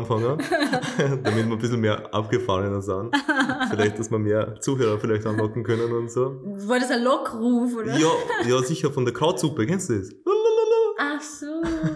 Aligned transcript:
anfangen, 0.00 0.38
damit 1.22 1.46
wir 1.46 1.52
ein 1.52 1.58
bisschen 1.58 1.80
mehr 1.80 2.12
abgefahrener 2.14 2.82
sind. 2.82 3.14
Vielleicht, 3.70 3.98
dass 3.98 4.10
wir 4.10 4.18
mehr 4.18 4.60
Zuhörer 4.60 4.98
vielleicht 4.98 5.26
anlocken 5.26 5.62
können 5.62 5.92
und 5.92 6.10
so. 6.10 6.40
War 6.44 6.78
das 6.78 6.90
ein 6.90 7.02
Lockruf, 7.02 7.76
oder? 7.76 7.96
Ja, 7.96 8.10
ja 8.48 8.62
sicher 8.62 8.90
von 8.90 9.04
der 9.04 9.14
Krautsuppe, 9.14 9.66
kennst 9.66 9.90
du 9.90 9.98
das? 9.98 10.10
Ach 10.98 11.20
so, 11.22 11.46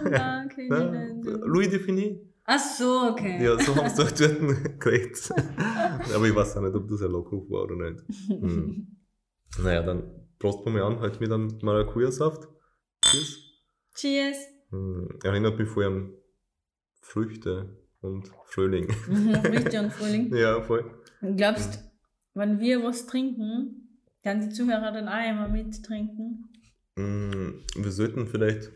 ja, 0.09 0.43
okay. 0.45 0.69
Nicht. 0.69 1.37
Louis 1.45 1.69
Defini. 1.69 2.19
Ach 2.45 2.59
so, 2.59 3.09
okay. 3.11 3.43
Ja, 3.43 3.59
so 3.59 3.75
haben 3.75 3.89
sie 3.89 4.03
doch 4.03 4.11
dort 4.11 4.79
geredet. 4.79 5.31
Aber 6.13 6.25
ich 6.25 6.35
weiß 6.35 6.57
auch 6.57 6.61
nicht, 6.61 6.75
ob 6.75 6.87
das 6.87 7.01
ein 7.01 7.11
Lockruf 7.11 7.49
war 7.49 7.63
oder 7.63 7.75
nicht. 7.75 8.03
Hm. 8.27 8.87
Naja, 9.63 9.81
dann 9.81 10.03
prost 10.37 10.65
mal 10.65 10.81
an, 10.83 10.99
heute 10.99 11.19
mit 11.19 11.31
einem 11.31 11.57
Maracuja-Saft. 11.61 12.47
Tschüss. 13.01 13.39
Cheers. 13.95 14.37
Hm, 14.69 15.19
Erinnert 15.23 15.57
mich 15.57 15.69
voll 15.69 15.85
an 15.85 16.13
Früchte 17.01 17.77
und 18.05 18.31
Frühling. 18.45 18.87
Mhm, 19.09 19.35
Früchte 19.35 19.79
und 19.81 19.91
Frühling. 19.93 20.33
ja, 20.35 20.61
voll. 20.61 20.85
Glaubst, 21.35 21.83
wenn 22.33 22.59
wir 22.59 22.83
was 22.83 23.05
trinken, 23.07 23.99
dann 24.23 24.41
die 24.41 24.49
Zuhörer 24.49 24.91
dann 24.91 25.07
auch 25.07 25.29
immer 25.29 25.47
mittrinken? 25.47 26.49
Hm, 26.97 27.63
Wir 27.75 27.91
sollten 27.91 28.25
vielleicht 28.27 28.71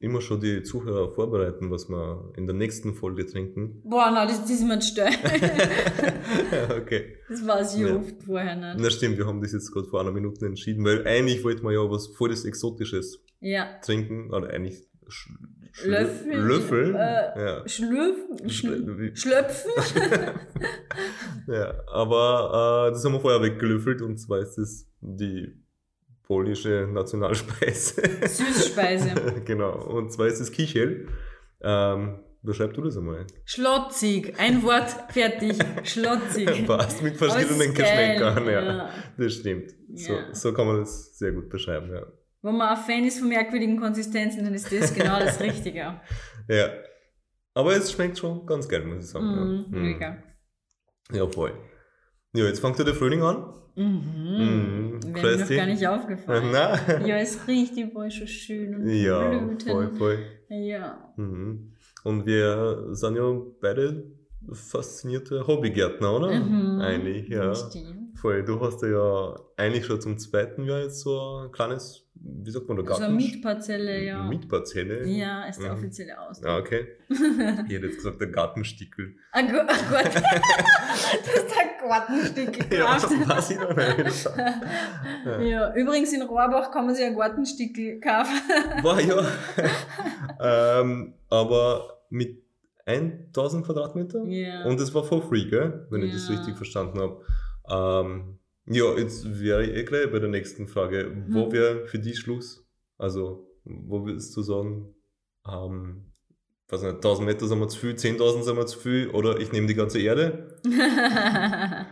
immer 0.00 0.20
schon 0.20 0.40
die 0.40 0.62
Zuhörer 0.64 1.12
vorbereiten, 1.14 1.70
was 1.70 1.88
wir 1.88 2.32
in 2.36 2.46
der 2.46 2.56
nächsten 2.56 2.92
Folge 2.92 3.24
trinken. 3.24 3.80
Boah, 3.84 4.10
nein, 4.10 4.26
das, 4.26 4.40
das 4.42 4.50
ist 4.50 4.64
mir 4.64 4.80
zu 4.80 4.88
steil. 4.88 5.12
okay. 6.82 7.16
Das 7.28 7.46
weiß 7.46 7.74
ich 7.76 7.80
Ja. 7.82 7.96
oft 7.96 8.22
vorher 8.24 8.56
nicht. 8.56 8.82
Na 8.82 8.90
stimmt, 8.90 9.18
wir 9.18 9.26
haben 9.26 9.40
das 9.40 9.52
jetzt 9.52 9.70
gerade 9.72 9.86
vor 9.88 10.00
einer 10.00 10.10
Minute 10.12 10.44
entschieden, 10.46 10.84
weil 10.84 11.06
eigentlich 11.06 11.44
wollten 11.44 11.62
wir 11.64 11.72
ja 11.72 11.88
was 11.90 12.08
voll 12.08 12.30
das 12.30 12.44
Exotisches 12.44 13.24
Ja. 13.40 13.78
trinken, 13.84 14.30
oder 14.32 14.48
eigentlich 14.50 14.82
Sch 15.12 15.28
Löffel, 15.86 16.34
Löffel. 16.38 16.94
äh, 16.94 17.44
ja. 17.46 17.66
Schlürfen, 17.68 18.48
schl 18.50 18.82
Schlö- 18.84 19.16
Schlöpfen. 19.16 19.70
ja, 21.46 21.74
aber 21.90 22.88
äh, 22.88 22.92
das 22.92 23.04
haben 23.04 23.12
wir 23.14 23.20
vorher 23.20 23.42
weggelöffelt 23.42 24.02
und 24.02 24.18
zwar 24.18 24.40
ist 24.40 24.56
das 24.56 24.86
die 25.00 25.56
polnische 26.24 26.88
Nationalspeise. 26.92 28.02
Süßspeise. 28.28 29.14
genau, 29.44 29.72
und 29.86 30.12
zwar 30.12 30.26
ist 30.26 30.40
es 30.40 30.52
Kichel. 30.52 31.08
Ähm, 31.62 32.18
beschreib 32.42 32.74
du 32.74 32.82
das 32.82 32.96
einmal. 32.96 33.26
Schlotzig. 33.44 34.34
Ein 34.38 34.62
Wort, 34.62 34.90
fertig. 35.10 35.56
Schlotzig. 35.84 36.66
Passt 36.66 37.02
mit 37.02 37.16
verschiedenen 37.16 37.72
Geschmäckern, 37.72 38.44
ja. 38.46 38.62
ja. 38.62 38.90
Das 39.16 39.32
stimmt. 39.34 39.70
So, 39.94 40.12
Ja. 40.12 40.34
so 40.34 40.52
kann 40.52 40.66
man 40.66 40.80
das 40.80 41.16
sehr 41.18 41.32
gut 41.32 41.48
beschreiben, 41.48 41.90
ja. 41.94 42.02
Wenn 42.42 42.56
man 42.56 42.76
ein 42.76 42.76
Fan 42.76 43.04
ist 43.04 43.20
von 43.20 43.28
merkwürdigen 43.28 43.78
Konsistenzen, 43.78 44.44
dann 44.44 44.54
ist 44.54 44.70
das 44.72 44.92
genau 44.92 45.18
das 45.20 45.40
Richtige. 45.40 46.00
Ja. 46.48 46.72
Aber 47.54 47.76
es 47.76 47.92
schmeckt 47.92 48.18
schon 48.18 48.44
ganz 48.46 48.68
geil, 48.68 48.84
muss 48.84 49.04
ich 49.04 49.10
sagen. 49.10 49.26
Mhm, 49.26 49.66
ja. 49.72 49.78
mega. 49.80 50.22
ja, 51.12 51.26
voll. 51.28 51.52
Ja, 52.34 52.46
jetzt 52.46 52.60
fängt 52.60 52.78
ja 52.78 52.84
der 52.84 52.94
Frühling 52.94 53.22
an. 53.22 53.52
Mhm. 53.76 54.98
Mhm. 55.02 55.14
Wäre 55.14 55.36
mir 55.36 55.44
noch 55.44 55.48
gar 55.48 55.66
nicht 55.66 55.86
aufgefallen. 55.86 56.44
Na? 56.52 57.06
Ja, 57.06 57.16
es 57.18 57.46
riecht 57.46 57.76
überall 57.76 58.10
schon 58.10 58.26
schön 58.26 58.74
und 58.74 58.88
Ja, 58.88 59.28
Blüten. 59.38 59.70
voll, 59.70 59.94
voll. 59.94 60.18
Ja. 60.48 61.12
Mhm. 61.16 61.74
Und 62.04 62.26
wir 62.26 62.88
sind 62.94 63.16
ja 63.16 63.40
beide 63.60 64.10
faszinierte 64.52 65.46
Hobbygärtner, 65.46 66.14
oder? 66.16 66.32
Mhm. 66.32 66.80
Eigentlich, 66.80 67.28
ja. 67.28 67.54
Stimmt. 67.54 68.18
Voll. 68.18 68.44
Du 68.44 68.60
hast 68.60 68.82
ja 68.82 69.36
eigentlich 69.56 69.86
schon 69.86 70.00
zum 70.00 70.18
zweiten 70.18 70.64
Jahr 70.64 70.80
jetzt 70.80 71.00
so 71.00 71.44
ein 71.44 71.50
kleines, 71.52 72.06
wie 72.14 72.50
sagt 72.50 72.68
man, 72.68 72.76
da 72.84 72.94
So 72.94 73.02
eine 73.04 73.14
Mietparzelle, 73.14 74.04
ja. 74.04 74.22
Mietparzelle. 74.24 75.06
Ja, 75.08 75.44
ist 75.46 75.60
der 75.60 75.72
Mhm. 75.72 75.78
offizielle 75.78 76.20
Ausdruck. 76.20 76.46
Ja, 76.48 76.58
okay. 76.58 76.86
Ich 77.08 77.74
hätte 77.74 77.86
jetzt 77.86 77.96
gesagt, 77.96 78.20
der 78.20 78.28
Gartenstickel. 78.28 79.14
Ah, 79.32 79.40
gu- 79.42 79.56
ah, 79.58 79.76
Gott. 79.90 80.04
du 80.14 81.30
hast 81.30 81.58
ein 81.58 81.88
Gartenstück 81.88 82.72
Ja, 82.72 82.96
gekauft. 82.96 83.10
weiß 83.28 83.50
ich 83.50 83.58
noch 83.60 83.76
nicht. 83.76 84.30
Ja. 85.24 85.40
Ja, 85.40 85.74
übrigens 85.74 86.12
in 86.12 86.22
Rohrbach 86.22 86.70
kann 86.70 86.86
man 86.86 86.94
sich 86.94 87.04
ein 87.04 87.16
Gartenstickel 87.16 87.98
kaufen. 88.00 88.40
War 88.82 89.00
ja. 89.00 90.80
ähm, 90.80 91.14
aber 91.30 92.02
mit 92.10 92.41
1000 92.86 93.64
Quadratmeter. 93.64 94.24
Ja. 94.26 94.64
Und 94.64 94.80
es 94.80 94.92
war 94.94 95.04
for 95.04 95.22
free, 95.22 95.44
gell? 95.48 95.86
Wenn 95.90 96.02
ich 96.02 96.12
das 96.12 96.28
richtig 96.28 96.56
verstanden 96.56 96.98
habe. 97.00 97.22
Ähm, 97.68 98.38
ja, 98.66 98.96
jetzt 98.96 99.40
wäre 99.40 99.64
ich 99.64 99.76
eh 99.76 99.84
gleich 99.84 100.10
bei 100.10 100.18
der 100.18 100.28
nächsten 100.28 100.66
Frage. 100.68 101.24
Wo 101.28 101.46
Mhm. 101.46 101.52
wäre 101.52 101.86
für 101.86 101.98
dich 101.98 102.18
Schluss? 102.18 102.64
Also, 102.98 103.48
wo 103.64 104.04
würdest 104.06 104.36
du 104.36 104.42
sagen, 104.42 104.94
ähm, 105.48 106.12
weiß 106.68 106.82
nicht, 106.82 106.96
1000 107.04 107.26
Meter 107.26 107.46
sind 107.46 107.58
wir 107.60 107.68
zu 107.68 107.78
viel, 107.78 107.94
10.000 107.96 108.44
sind 108.44 108.56
wir 108.56 108.66
zu 108.66 108.78
viel 108.78 109.08
oder 109.10 109.38
ich 109.40 109.50
nehme 109.52 109.66
die 109.66 109.74
ganze 109.74 110.00
Erde? 110.00 110.58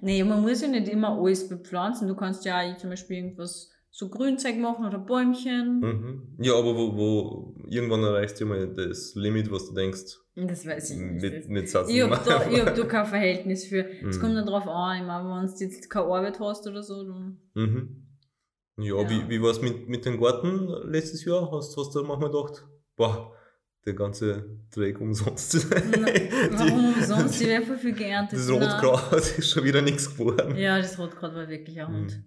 nee, 0.00 0.22
man 0.24 0.42
muss 0.42 0.60
ja 0.62 0.68
nicht 0.68 0.88
immer 0.88 1.10
alles 1.18 1.48
bepflanzen. 1.48 2.08
Du 2.08 2.14
kannst 2.16 2.44
ja 2.44 2.60
auch 2.60 2.76
zum 2.76 2.90
Beispiel 2.90 3.18
irgendwas 3.18 3.70
so 3.94 4.08
Grünzeug 4.08 4.56
machen 4.58 4.86
oder 4.86 4.98
Bäumchen. 4.98 5.80
Mhm. 5.80 6.22
Ja, 6.42 6.54
aber 6.54 6.74
wo, 6.74 6.96
wo 6.96 7.54
irgendwann 7.68 8.02
erreichst 8.02 8.40
du 8.40 8.46
mal 8.46 8.66
das 8.74 9.14
Limit, 9.14 9.50
was 9.52 9.68
du 9.68 9.74
denkst, 9.74 10.16
Das 10.34 10.64
weiß 10.66 10.90
ich 10.92 10.96
nicht. 10.98 11.22
mit, 11.22 11.48
mit 11.50 11.68
Satz. 11.68 11.90
ich 11.90 12.00
hab, 12.02 12.24
da, 12.24 12.48
ich 12.50 12.58
hab 12.64 12.74
da 12.74 12.84
kein 12.84 13.04
Verhältnis 13.06 13.66
für. 13.66 13.84
Es 13.86 14.16
Mhm. 14.16 14.20
kommt 14.22 14.36
dann 14.36 14.46
drauf 14.46 14.66
an, 14.66 15.00
ich 15.02 15.06
meine, 15.06 15.28
wenn 15.28 15.46
du 15.46 15.64
jetzt 15.64 15.90
keine 15.90 16.06
Arbeit 16.06 16.40
hast 16.40 16.66
oder 16.66 16.82
so, 16.82 17.04
dann. 17.04 17.36
Mhm. 17.54 18.06
Ja, 18.78 18.96
Ja. 19.02 19.10
wie, 19.10 19.28
wie 19.28 19.42
war 19.42 19.50
es 19.50 19.60
mit, 19.60 19.86
mit 19.90 20.06
dem 20.06 20.18
Garten 20.18 20.68
letztes 20.90 21.24
Jahr? 21.26 21.50
Hast, 21.52 21.76
hast 21.76 21.94
du 21.94 22.02
manchmal 22.02 22.30
gedacht, 22.30 22.66
boah, 22.96 23.32
der 23.84 23.92
ganze 23.92 24.58
Dreck 24.74 24.98
umsonst. 25.02 25.70
Warum 25.70 26.94
sonst? 27.04 27.40
Die 27.40 27.46
wäre 27.46 27.62
voll 27.62 27.76
viel 27.76 27.92
geerntet. 27.92 28.38
Das 28.38 28.48
Nein. 28.48 28.62
Rotkraut 28.62 29.12
ist 29.38 29.50
schon 29.50 29.64
wieder 29.64 29.82
nichts 29.82 30.16
geworden. 30.16 30.56
Ja, 30.56 30.78
das 30.78 30.98
Rotkraut 30.98 31.34
war 31.34 31.46
wirklich 31.48 31.78
ein 31.80 31.88
Hund. 31.88 32.12
Mhm. 32.16 32.24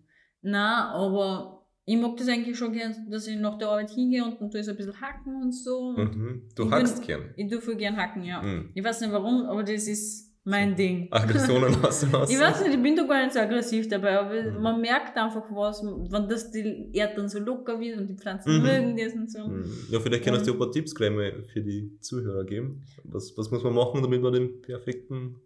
Na, 0.48 0.92
aber 0.94 1.66
ich 1.86 1.98
mag 1.98 2.16
das 2.18 2.28
eigentlich 2.28 2.58
schon 2.58 2.72
gern, 2.74 2.94
dass 3.10 3.28
ich 3.28 3.38
nach 3.38 3.58
der 3.58 3.68
Arbeit 3.70 3.90
hingehe 3.92 4.24
und 4.24 4.40
dann 4.40 4.50
tue 4.52 4.60
ich 4.60 4.66
so 4.66 4.72
ein 4.72 4.78
bisschen 4.78 5.00
hacken 5.02 5.42
und 5.42 5.52
so. 5.54 5.78
Und 5.96 6.16
Mhm. 6.16 6.42
Du 6.56 6.70
hackst 6.70 6.98
bin- 6.98 7.08
gern. 7.08 7.22
Ich 7.36 7.50
tue 7.50 7.62
voll 7.62 7.76
gern 7.76 7.98
hacken, 7.98 8.24
ja. 8.24 8.42
Mhm. 8.42 8.70
Ich 8.74 8.84
weiß 8.84 9.02
nicht 9.02 9.12
warum, 9.12 9.46
aber 9.46 9.64
das 9.64 9.88
ist 9.88 10.24
mein 10.48 10.76
Ding. 10.76 11.08
Aggressionen 11.10 11.74
lassen 11.82 12.12
lassen. 12.12 12.32
Ich 12.32 12.40
weiß 12.40 12.62
nicht, 12.64 12.76
ich 12.76 12.82
bin 12.84 12.96
da 12.96 13.04
gar 13.04 13.24
nicht 13.24 13.34
so 13.34 13.40
aggressiv 13.40 13.88
dabei, 13.88 14.20
aber 14.20 14.52
Mhm. 14.52 14.62
man 14.62 14.80
merkt 14.82 15.18
einfach 15.18 15.46
was, 15.50 15.82
wenn 15.84 16.28
das 16.30 16.52
die 16.52 16.92
Erde 16.94 17.16
dann 17.16 17.30
so 17.30 17.40
locker 17.40 17.80
wird 17.80 18.00
und 18.00 18.08
die 18.08 18.16
Pflanzen 18.16 18.58
Mhm. 18.58 18.64
mögen 18.64 18.98
das 18.98 19.14
und 19.14 19.32
so. 19.32 19.40
Mhm. 19.48 19.66
Ja, 19.90 20.00
vielleicht 20.00 20.24
kannst 20.26 20.46
du 20.48 20.52
ein 20.54 20.60
paar 20.60 20.72
Tipps 20.72 20.94
gleich 20.94 21.12
mal 21.12 21.44
für 21.52 21.62
die 21.62 21.98
Zuhörer 22.02 22.44
geben. 22.44 22.84
Was, 23.04 23.36
was 23.38 23.50
muss 23.50 23.64
man 23.64 23.74
machen, 23.74 24.04
damit 24.04 24.22
man 24.22 24.34
den 24.34 24.62
perfekten 24.62 25.38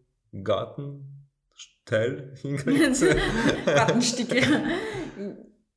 Gartenteil 1.89 2.33
hinkriegt? 2.41 3.01
Gartensticke. 3.65 4.41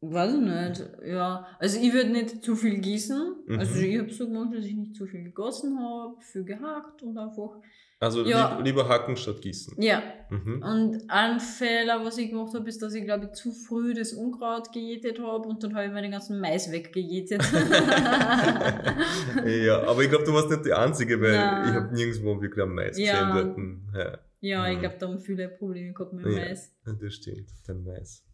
Weiß 0.05 0.35
ich 0.35 0.41
nicht. 0.41 0.85
Ja, 1.07 1.47
also 1.61 1.79
ich 1.81 1.93
würde 1.93 2.11
nicht 2.11 2.43
zu 2.43 2.57
viel 2.57 2.79
gießen. 2.81 3.37
Mhm. 3.47 3.59
Also 3.61 3.79
ich 3.81 4.01
habe 4.01 4.11
so 4.13 4.27
gemacht, 4.27 4.49
dass 4.53 4.65
ich 4.65 4.75
nicht 4.75 4.97
zu 4.97 5.07
viel 5.07 5.23
gegossen 5.23 5.79
habe, 5.79 6.17
viel 6.21 6.43
gehackt 6.45 7.05
und 7.05 7.17
einfach. 7.17 7.61
Also 8.01 8.25
Ja. 8.27 8.57
lieb, 8.57 8.67
lieber 8.67 8.89
hacken 8.89 9.17
statt 9.17 9.41
gießen. 9.41 9.81
Ja, 9.81 10.03
Mhm. 10.29 10.61
und 10.61 11.03
ein 11.09 11.39
Fehler, 11.39 12.05
was 12.05 12.19
ich 12.19 12.31
gemacht 12.31 12.53
habe, 12.53 12.69
ist, 12.69 12.83
dass 12.83 12.95
ich 12.95 13.05
glaube 13.05 13.27
ich 13.27 13.33
zu 13.41 13.53
früh 13.53 13.95
das 13.95 14.13
Unkraut 14.13 14.73
gejätet 14.73 15.21
habe 15.21 15.47
und 15.49 15.63
dann 15.63 15.73
habe 15.77 15.87
ich 15.87 15.93
meine 15.93 16.11
ganzen 16.11 16.41
Mais 16.41 16.73
weggejätet. 16.73 17.41
ja, 19.47 19.83
aber 19.87 20.03
ich 20.03 20.09
glaube, 20.11 20.25
du 20.25 20.33
warst 20.35 20.51
nicht 20.51 20.65
die 20.65 20.73
Einzige, 20.73 21.21
weil 21.21 21.31
Nein. 21.33 21.69
ich 21.69 21.75
habe 21.77 21.95
nirgendwo 21.95 22.43
wirklich 22.43 22.63
am 22.65 22.75
Mais 22.75 22.99
Ja. 22.99 23.31
gesehen 23.31 23.83
dort. 23.95 24.05
Ja, 24.05 24.19
ja, 24.43 24.69
ich 24.69 24.77
Mhm. 24.77 24.81
glaube, 24.81 24.97
da 24.99 25.09
haben 25.09 25.19
viele 25.19 25.49
Probleme 25.49 25.93
gehabt 25.95 26.13
mit 26.13 26.25
dem 26.27 26.33
Ja. 26.33 26.39
Mais. 26.45 26.75
das 26.85 27.15
stimmt, 27.15 27.51
der 27.67 27.75
Mais. 27.77 28.25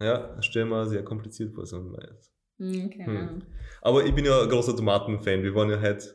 Ja, 0.00 0.36
stell 0.42 0.66
mir 0.66 0.86
sehr 0.86 1.02
kompliziert 1.04 1.54
vor, 1.54 1.64
so 1.66 1.76
ein 1.78 1.88
Mais. 1.88 2.32
Hm, 2.58 2.90
keine 2.90 3.06
Hm. 3.06 3.16
Ahnung. 3.16 3.42
Aber 3.82 4.04
ich 4.04 4.14
bin 4.14 4.24
ja 4.24 4.42
ein 4.42 4.48
großer 4.48 4.76
Tomatenfan. 4.76 5.42
Wir 5.42 5.54
waren 5.54 5.70
ja 5.70 5.80
heute 5.80 6.14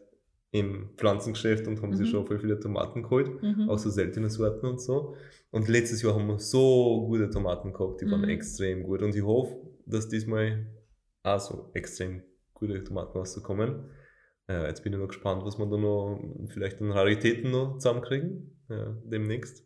im 0.51 0.91
Pflanzengeschäft 0.97 1.65
und 1.67 1.81
haben 1.81 1.89
Mhm. 1.91 1.95
sich 1.95 2.09
schon 2.09 2.25
voll 2.27 2.37
viele 2.39 2.59
Tomaten 2.59 3.01
geholt. 3.03 3.41
Mhm. 3.41 3.69
Auch 3.69 3.79
so 3.79 3.89
seltene 3.89 4.29
Sorten 4.29 4.65
und 4.67 4.79
so. 4.79 5.15
Und 5.51 5.67
letztes 5.67 6.01
Jahr 6.03 6.13
haben 6.15 6.27
wir 6.27 6.37
so 6.39 7.05
gute 7.07 7.29
Tomaten 7.29 7.73
gehabt, 7.73 8.01
die 8.01 8.11
waren 8.11 8.21
Mhm. 8.21 8.29
extrem 8.29 8.83
gut. 8.83 9.01
Und 9.01 9.15
ich 9.15 9.23
hoffe, 9.23 9.55
dass 9.85 10.07
diesmal 10.09 10.67
auch 11.23 11.39
so 11.39 11.71
extrem 11.73 12.21
gute 12.53 12.83
Tomaten 12.83 13.17
rauskommen. 13.17 13.89
Ja, 14.49 14.67
jetzt 14.67 14.83
bin 14.83 14.93
ich 14.93 14.99
noch 14.99 15.07
gespannt, 15.07 15.43
was 15.45 15.57
wir 15.57 15.65
da 15.65 15.77
noch 15.77 16.19
vielleicht 16.47 16.81
an 16.81 16.91
Raritäten 16.91 17.51
noch 17.51 17.77
zusammenkriegen. 17.77 18.59
Ja, 18.69 18.97
demnächst. 19.05 19.65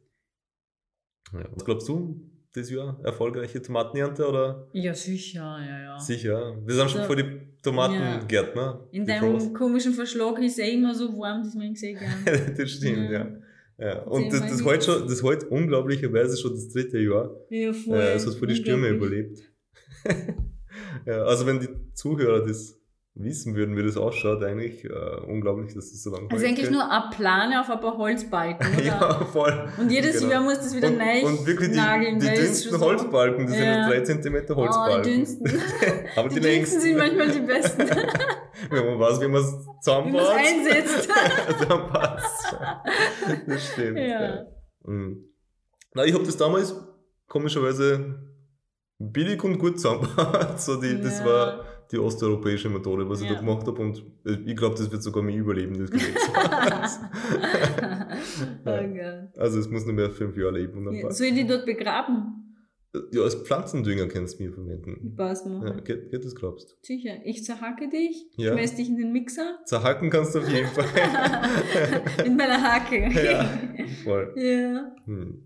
Ja, 1.34 1.46
was 1.54 1.66
glaubst 1.66 1.88
du? 1.88 2.30
Das 2.54 2.70
Jahr 2.70 3.00
erfolgreiche 3.04 3.62
Tomatenernte 3.62 4.28
oder? 4.28 4.68
Ja, 4.74 4.94
sicher, 4.94 5.60
ja, 5.60 5.80
ja. 5.80 6.00
Sicher. 6.00 6.58
Wir 6.66 6.76
sind 6.76 6.90
schon 6.90 7.02
So, 7.02 7.08
vor 7.08 7.16
die 7.16 7.48
Tomatengärtner. 7.62 8.88
In 8.92 9.06
die 9.06 9.08
deinem 9.08 9.34
Pros. 9.34 9.54
komischen 9.54 9.94
Verschlag 9.94 10.40
ist 10.40 10.58
eh 10.60 10.74
immer 10.74 10.96
so 10.96 11.18
warm, 11.18 11.44
das 11.44 11.54
mag 11.54 11.72
ich 11.72 11.80
sehr 11.80 11.94
gern. 11.94 12.26
das 12.58 12.72
stimmt, 12.72 13.12
ja. 13.12 13.28
Ja. 13.80 14.02
Und 14.04 14.32
das, 14.32 14.42
das, 14.42 14.52
nichts. 14.52 14.66
heute 14.66 14.86
schon, 14.86 15.08
das 15.08 15.22
heute 15.22 15.48
unglaublicherweise 15.48 16.36
schon 16.38 16.54
das 16.54 16.70
dritte 16.70 16.98
Jahr. 16.98 17.30
Ja, 17.50 17.74
voll. 17.74 17.98
Äh, 17.98 18.14
es 18.14 18.26
hat 18.26 18.34
vor 18.36 18.48
die 18.48 18.56
Stürme 18.56 18.90
überlebt. 18.90 19.40
ja, 21.06 21.24
also 21.24 21.46
wenn 21.46 21.60
die 21.60 21.70
Zuhörer 21.94 22.46
das 22.46 22.80
wissen 23.20 23.56
würden, 23.56 23.76
wie 23.76 23.84
das 23.84 23.98
ausschaut, 23.98 24.44
eigentlich 24.44 24.86
äh, 24.86 24.90
unglaublich, 25.28 25.74
dass 25.74 25.92
das 25.92 26.04
so 26.04 26.12
lange 26.12 26.30
Also 26.30 26.46
eigentlich 26.46 26.70
nur 26.70 26.84
eine 26.90 27.06
Plane 27.10 27.60
auf 27.60 27.70
ein 27.70 27.80
paar 27.80 27.98
Holzbalken, 27.98 28.68
oder? 28.76 28.84
Ja, 28.84 29.26
voll. 29.26 29.70
Und 29.80 29.92
jedes 29.92 30.20
Genau. 30.20 30.32
Jahr 30.34 30.44
muss 30.44 30.60
das 30.60 30.76
wieder 30.76 30.90
und, 30.90 30.98
neu 31.00 31.26
und 31.26 31.46
wirklich 31.48 31.72
die, 31.72 31.76
nageln, 31.78 32.20
die 32.20 32.28
dünnsten 32.28 32.72
so- 32.74 32.80
Holzbalken, 32.86 33.46
das 33.48 33.56
sind 33.56 33.64
Ja. 33.66 33.90
ja 33.90 33.90
3 33.90 34.02
cm 34.04 34.36
Oh, 34.36 34.40
die 34.48 34.54
Holzbalken. 34.54 35.04
dünnsten. 35.04 35.48
Aber 36.16 36.30
Die, 36.30 36.36
die, 36.36 36.42
dünnsten 36.42 36.44
längsten, 36.44 36.82
sind 36.82 36.98
manchmal 36.98 37.32
die 37.32 37.40
besten. 37.40 37.80
wenn 38.70 38.86
man 38.86 39.00
weiß, 39.00 39.22
wie 39.22 39.28
man 39.28 39.42
es 39.42 39.52
Wie 39.52 39.56
man 39.56 39.66
es 39.66 39.82
zusammenbaut, 39.82 40.30
einsetzt. 40.38 41.10
dann 41.70 41.88
passt 41.88 42.56
Das 43.48 43.68
stimmt. 43.74 43.98
Ja. 44.00 44.46
Mhm. 44.86 45.24
Na, 45.96 46.06
ich 46.06 46.14
habe 46.14 46.24
das 46.24 46.38
damals 46.38 46.76
komischerweise 47.28 48.16
billig 49.00 49.44
und 49.44 49.58
gut 49.58 49.80
zusammengebaut. 49.80 50.60
So 50.62 50.80
die, 50.80 51.02
Das 51.02 51.20
Ja. 51.20 51.26
war 51.26 51.66
die 51.92 51.98
osteuropäische 51.98 52.70
Methode, 52.70 53.08
was 53.10 53.22
ich 53.22 53.28
Ja. 53.28 53.34
da 53.36 53.40
gemacht 53.40 53.66
habe. 53.68 53.82
Und 53.82 54.04
ich 54.46 54.56
glaube, 54.56 54.76
das 54.76 54.92
wird 54.92 55.02
sogar 55.04 55.24
mir 55.24 55.36
überleben, 55.36 55.78
das 55.80 55.90
Gerät. 55.92 56.16
oh 58.66 59.40
also 59.40 59.60
es 59.60 59.70
muss 59.70 59.86
nur 59.86 59.96
mehr 59.96 60.10
fünf 60.12 60.36
Jahre 60.38 60.60
leben 60.60 60.78
und 60.80 60.86
dann 60.86 60.96
Ja, 60.96 61.12
soll 61.12 61.28
ich 61.28 61.36
die 61.36 61.48
dort 61.48 61.66
begraben? 61.66 62.34
Ja, 63.12 63.22
als 63.24 63.36
Pflanzendünger 63.36 64.08
kannst 64.08 64.40
du 64.40 64.44
mir 64.44 64.54
verwenden. 64.54 65.12
Spaß 65.14 65.46
machen. 65.46 65.68
Ja, 65.68 65.74
geht, 65.82 66.10
geht 66.10 66.24
das, 66.26 66.36
glaubst 66.36 66.72
du? 66.72 66.76
Sicher. 66.82 67.16
Ich 67.26 67.44
zerhacke 67.44 67.90
dich, 67.90 68.26
Ja. 68.38 68.54
schmeiß 68.54 68.76
dich 68.76 68.88
in 68.90 68.98
den 68.98 69.12
Mixer 69.12 69.60
Zerhacken 69.66 70.10
kannst 70.10 70.34
du 70.36 70.40
auf 70.40 70.50
jeden 70.50 70.68
Fall. 70.68 70.86
mit 72.26 72.38
meiner 72.38 72.62
Hacke. 72.62 72.98
ja, 73.26 73.50
voll. 74.04 74.34
ja. 74.38 74.96
Hm. 75.06 75.44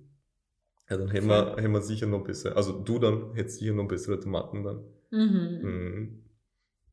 Ja, 0.90 0.98
dann 0.98 1.10
hätten 1.10 1.28
wir, 1.28 1.56
hätten 1.58 1.72
wir 1.72 1.82
sicher 1.82 2.06
noch 2.06 2.24
besser. 2.24 2.56
Also 2.56 2.74
du 2.80 3.00
dann 3.00 3.34
hättest 3.34 3.60
sicher 3.60 3.74
noch 3.74 3.88
bessere 3.88 4.20
Tomaten 4.20 4.64
dann. 4.64 4.84
Mhm. 5.10 5.60
Mhm. 5.62 6.24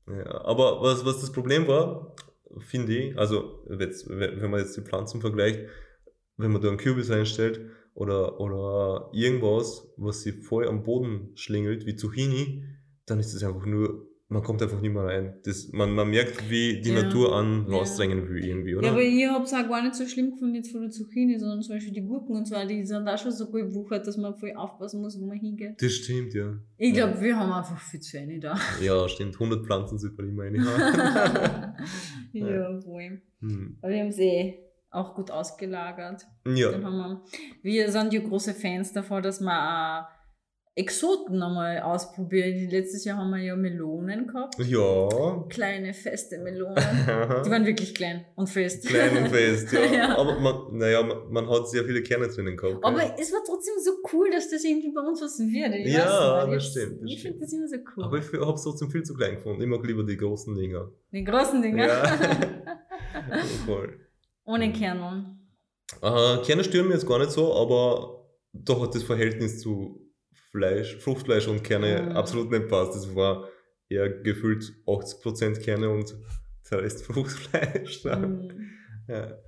Aber 0.09 0.81
was, 0.81 1.05
was 1.05 1.21
das 1.21 1.33
Problem 1.33 1.67
war, 1.69 2.15
finde 2.59 2.97
ich, 2.97 3.19
also 3.19 3.65
jetzt, 3.79 4.09
wenn 4.09 4.51
man 4.51 4.61
jetzt 4.61 4.77
die 4.77 4.83
Pflanzen 4.83 5.21
vergleicht, 5.21 5.61
wenn 6.37 6.53
man 6.53 6.63
da 6.63 6.69
einen 6.69 6.79
Kürbis 6.79 7.11
reinstellt 7.11 7.61
oder, 7.95 8.41
oder 8.41 9.11
irgendwas, 9.13 9.93
was 9.97 10.23
sich 10.23 10.43
voll 10.45 10.67
am 10.67 10.83
Boden 10.85 11.33
schlingelt, 11.35 11.85
wie 11.85 11.97
Zucchini, 11.97 12.65
dann 13.07 13.19
ist 13.19 13.35
das 13.35 13.43
einfach 13.43 13.67
nur, 13.67 14.08
man 14.31 14.43
kommt 14.43 14.63
einfach 14.63 14.81
nicht 14.83 14.93
mehr 14.93 15.05
rein. 15.05 15.35
Das, 15.45 15.69
man, 15.73 15.91
man 15.93 16.11
merkt, 16.11 16.51
wie 16.51 16.81
die 16.83 16.91
Ja. 16.91 17.03
Natur 17.03 17.35
an 17.35 17.67
Ja. 17.69 17.77
rausdrängen 17.79 18.29
will 18.29 18.45
irgendwie, 18.45 18.77
oder? 18.77 18.87
Ja, 18.89 18.93
aber 18.93 19.03
ich 19.03 19.27
hab's 19.27 19.55
auch 19.55 19.67
gar 19.69 19.83
nicht 19.83 19.95
so 19.95 20.07
schlimm 20.07 20.33
gefunden 20.33 20.55
jetzt 20.55 20.71
von 20.71 20.83
der 20.83 20.91
Zucchini, 20.91 21.39
sondern 21.39 21.63
zum 21.63 21.75
Beispiel 21.77 21.95
die 21.95 22.03
Gurken 22.03 22.37
und 22.37 22.47
zwar, 22.47 22.67
die 22.67 22.85
sind 22.85 23.09
auch 23.09 23.17
schon 23.19 23.33
so 23.33 23.47
gut 23.47 23.63
gewuchert, 23.63 24.07
dass 24.07 24.17
man 24.19 24.37
voll 24.37 24.53
aufpassen 24.55 25.01
muss, 25.01 25.19
wo 25.19 25.27
man 25.27 25.39
hingeht. 25.39 25.81
das 25.81 25.93
stimmt, 25.93 26.35
ja. 26.35 26.59
Ich 26.77 26.95
Ja. 26.95 27.07
glaube, 27.07 27.23
wir 27.23 27.37
haben 27.39 27.51
einfach 27.53 27.81
viel 27.81 28.01
zu 28.01 28.19
wenig 28.19 28.41
da. 28.41 28.55
Ja, 28.83 29.09
stimmt. 29.09 29.35
100 29.41 29.65
Pflanzen 29.65 29.99
sind 29.99 30.17
man 30.19 30.29
immer 30.29 30.43
eine 30.43 30.59
haben. 30.63 31.75
ja, 32.33 32.81
voll. 32.81 33.23
hm. 33.41 33.79
Aber 33.81 33.93
wir 33.93 34.01
haben 34.01 34.09
es 34.09 34.19
eh 34.19 34.59
auch 34.91 35.15
gut 35.15 35.31
ausgelagert. 35.31 36.27
Dann 36.45 36.57
Ja. 36.57 36.73
haben 36.83 36.97
wir, 36.97 37.23
wir 37.63 37.91
sind 37.93 38.13
ja 38.13 38.21
große 38.21 38.55
Fans 38.55 38.93
davon, 38.93 39.23
dass 39.23 39.41
wir 39.41 39.53
auch 39.53 40.18
Exoten 40.79 41.43
einmal 41.43 41.81
ausprobieren. 41.81 42.71
Letztes 42.71 43.05
Jahr 43.05 43.19
haben 43.19 43.31
wir 43.31 43.39
ja 43.43 43.57
Melonen 43.57 44.29
gehabt. 44.29 44.55
Ja. 44.61 45.45
Kleine, 45.49 45.93
feste 45.93 46.39
Melonen. 46.39 46.77
Die 47.45 47.51
waren 47.51 47.67
wirklich 47.67 47.95
klein 47.95 48.25
und 48.37 48.49
fest. 48.49 48.87
Klein 48.87 49.17
und 49.17 49.29
fest, 49.29 49.73
ja. 49.73 49.81
Ja. 49.93 50.17
Aber 50.17 50.39
man, 50.39 50.79
naja, 50.79 51.03
man, 51.03 51.31
man 51.33 51.51
hat 51.51 51.69
sehr 51.69 51.85
viele 51.85 52.01
Kerne 52.03 52.29
drinnen 52.29 52.57
gehabt. 52.57 52.85
Aber 52.85 53.01
gell? 53.01 53.13
es 53.19 53.33
war 53.33 53.41
trotzdem 53.45 53.75
so 53.85 53.91
cool, 54.13 54.31
dass 54.31 54.49
das 54.51 54.63
irgendwie 54.65 54.93
bei 54.93 55.01
uns 55.01 55.21
was 55.21 55.39
wird. 55.41 55.75
Ich 55.85 55.93
Ja, 55.93 56.47
das 56.47 56.65
Ich- 56.65 56.71
stimmt, 56.71 57.03
das 57.03 57.11
Ich 57.11 57.23
finde 57.23 57.39
das 57.41 57.53
immer 57.53 57.67
so 57.69 57.77
cool. 57.97 58.05
Aber 58.05 58.19
ich 58.19 58.33
habe 58.33 58.53
es 58.55 58.63
trotzdem 58.63 58.91
viel 58.91 59.03
zu 59.03 59.15
klein 59.15 59.35
gefunden. 59.35 59.61
Ich 59.61 59.69
mag 59.69 59.85
lieber 59.85 60.05
die 60.05 60.17
großen 60.17 60.55
Dinger. 60.55 60.93
Die 61.13 61.25
großen 61.25 61.61
Dinger. 61.61 61.87
Ja. 61.89 62.05
Voll. 63.67 63.99
Ohne 64.45 64.73
Kerneln. 64.73 65.41
Äh, 66.03 66.39
Kerne 66.45 66.63
stören 66.65 66.87
mir 66.89 66.95
jetzt 66.95 67.07
gar 67.09 67.19
nicht 67.19 67.33
so, 67.33 67.53
aber 67.55 68.27
doch 68.53 68.83
hat 68.83 68.95
das 68.95 69.03
Verhältnis 69.03 69.61
zu 69.61 70.08
Fleisch, 70.51 70.97
Fruchtfleisch 70.99 71.47
und 71.49 71.63
Kerne 71.65 72.03
Mhm. 72.03 72.13
absolut 72.17 72.51
nicht 72.51 72.69
passt. 72.69 72.95
Das 72.95 73.15
war 73.15 73.49
eher 73.89 74.09
gefühlt 74.09 74.65
80% 74.87 75.61
Kerne 75.63 75.91
und 75.91 76.17
der 76.71 76.83
Rest 76.83 77.03
Fruchtfleisch. 77.07 78.05
Mhm. 78.05 78.51
Ja. 79.09 79.39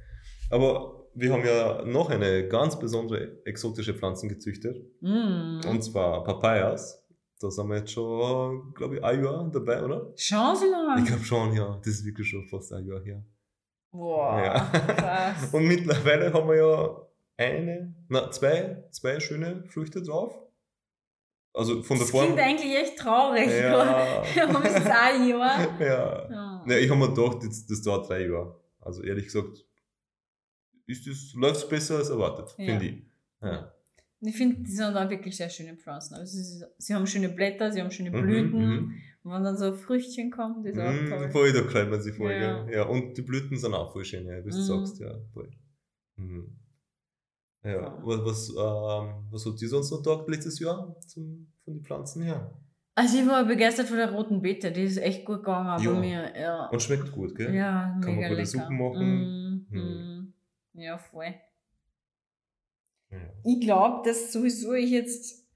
Aber 0.50 1.06
wir 1.14 1.32
haben 1.32 1.44
ja 1.44 1.84
noch 1.84 2.10
eine 2.10 2.48
ganz 2.48 2.78
besondere 2.78 3.44
exotische 3.44 3.94
Pflanzen 3.94 4.28
gezüchtet. 4.28 4.76
Mhm. 5.00 5.60
Und 5.68 5.82
zwar 5.82 6.24
Papayas. 6.24 6.98
Da 7.40 7.50
sind 7.50 7.68
wir 7.68 7.78
jetzt 7.78 7.92
schon, 7.92 8.74
glaube 8.74 8.96
ich, 8.96 9.04
ein 9.04 9.24
Jahr 9.24 9.50
dabei, 9.50 9.82
oder? 9.82 10.12
Schon 10.16 10.54
so 10.56 10.66
lang. 10.70 10.98
Ich 10.98 11.06
glaube 11.06 11.24
schon, 11.24 11.54
ja. 11.54 11.78
Das 11.82 11.94
ist 11.94 12.04
wirklich 12.04 12.28
schon 12.28 12.46
fast 12.48 12.70
ein 12.74 12.84
Jahr 12.86 13.00
her. 13.02 13.24
Boah, 13.90 14.42
Ja. 14.44 14.60
krass. 14.70 15.48
Und 15.54 15.64
mittlerweile 15.66 16.32
haben 16.32 16.48
wir 16.48 16.56
ja 16.56 17.06
eine, 17.38 17.94
na, 18.08 18.30
zwei, 18.30 18.84
zwei 18.90 19.18
schöne 19.20 19.64
Früchte 19.68 20.02
drauf. 20.02 20.38
Also 21.52 21.82
von 21.82 21.96
der 21.96 22.04
das 22.04 22.10
Form. 22.10 22.26
klingt 22.26 22.40
eigentlich 22.40 22.74
echt 22.76 22.96
traurig. 22.98 23.48
Ja. 23.50 24.24
Haben 24.36 24.64
es 24.64 24.74
ein 24.86 25.28
Jahr. 25.28 25.80
ja. 25.80 26.30
Ja. 26.30 26.64
ja. 26.66 26.76
Ich 26.78 26.88
habe 26.90 27.00
mir 27.00 27.12
gedacht, 27.12 27.38
das, 27.44 27.66
das 27.66 27.82
dauert 27.82 28.08
drei 28.08 28.26
Jahre. 28.26 28.60
Also 28.80 29.02
ehrlich 29.02 29.24
gesagt, 29.26 29.64
ist 30.86 31.06
das, 31.06 31.32
läuft 31.34 31.56
es 31.56 31.68
besser 31.68 31.96
als 31.96 32.08
erwartet, 32.10 32.54
Ja. 32.58 32.64
finde 32.66 32.84
ich. 32.86 33.02
Ja. 33.42 33.72
Ich 34.22 34.36
finde, 34.36 34.62
die 34.62 34.70
sind 34.70 34.94
auch 34.96 35.08
wirklich 35.08 35.36
sehr 35.36 35.48
schöne 35.48 35.76
Pflanzen. 35.76 36.14
Also 36.14 36.36
sie, 36.38 36.62
sie 36.78 36.94
haben 36.94 37.06
schöne 37.06 37.30
Blätter, 37.30 37.72
sie 37.72 37.80
haben 37.80 37.90
schöne 37.90 38.10
Mhm, 38.10 38.22
Blüten. 38.22 38.58
mhm. 38.76 38.94
Und 39.22 39.32
wenn 39.32 39.44
dann 39.44 39.56
so 39.56 39.72
Früchtchen 39.74 40.30
kommen, 40.30 40.62
das 40.62 40.72
ist 40.74 40.78
auch 40.80 40.92
Mm, 40.92 41.08
toll. 41.08 41.30
voll, 41.30 41.52
da 41.52 41.62
freut 41.64 41.90
man 41.90 42.00
sich 42.02 42.14
voll, 42.14 42.32
Ja. 42.32 42.64
ja. 42.66 42.70
ja. 42.70 42.82
Und 42.84 43.16
die 43.16 43.22
Blüten 43.22 43.56
sind 43.56 43.74
auch 43.74 43.92
voll 43.92 44.04
schön, 44.04 44.26
ja, 44.26 44.44
wie 44.44 44.50
du 44.50 44.56
Mhm. 44.56 44.62
sagst, 44.62 44.98
ja, 45.00 45.14
voll. 45.32 45.50
Mhm. 46.16 46.59
Ja, 47.62 47.98
was, 48.02 48.24
was, 48.24 48.48
ähm, 48.50 49.26
was 49.30 49.44
hat 49.46 49.60
die 49.60 49.66
sonst 49.66 49.90
noch 49.90 50.02
taugt 50.02 50.28
letztes 50.30 50.58
Jahr 50.60 50.96
zum, 51.06 51.52
von 51.64 51.74
den 51.74 51.82
Pflanzen 51.84 52.22
her? 52.22 52.50
Also 52.94 53.18
ich 53.18 53.26
war 53.26 53.44
begeistert 53.44 53.86
von 53.88 53.96
der 53.98 54.10
roten 54.12 54.40
Beete, 54.42 54.72
die 54.72 54.82
ist 54.82 54.96
echt 54.98 55.24
gut 55.24 55.38
gegangen 55.38 55.82
Ja. 55.82 55.92
mir. 55.92 56.32
Ja, 56.38 56.66
Und 56.68 56.82
schmeckt 56.82 57.12
gut, 57.12 57.34
gell? 57.34 57.54
ja 57.54 57.98
Kann 58.02 58.14
man 58.14 58.14
mega 58.16 58.28
gute 58.28 58.34
lecker. 58.40 58.46
Suppen 58.46 58.78
machen. 58.78 59.66
Mm, 59.70 59.76
Mhm. 59.76 60.32
mm. 60.74 60.80
Ja, 60.80 60.98
voll. 60.98 61.34
Ja. 63.10 63.18
Ich 63.44 63.60
glaube, 63.60 64.08
dass 64.08 64.32
sowieso 64.32 64.72
ich 64.74 64.90
jetzt 64.90 65.46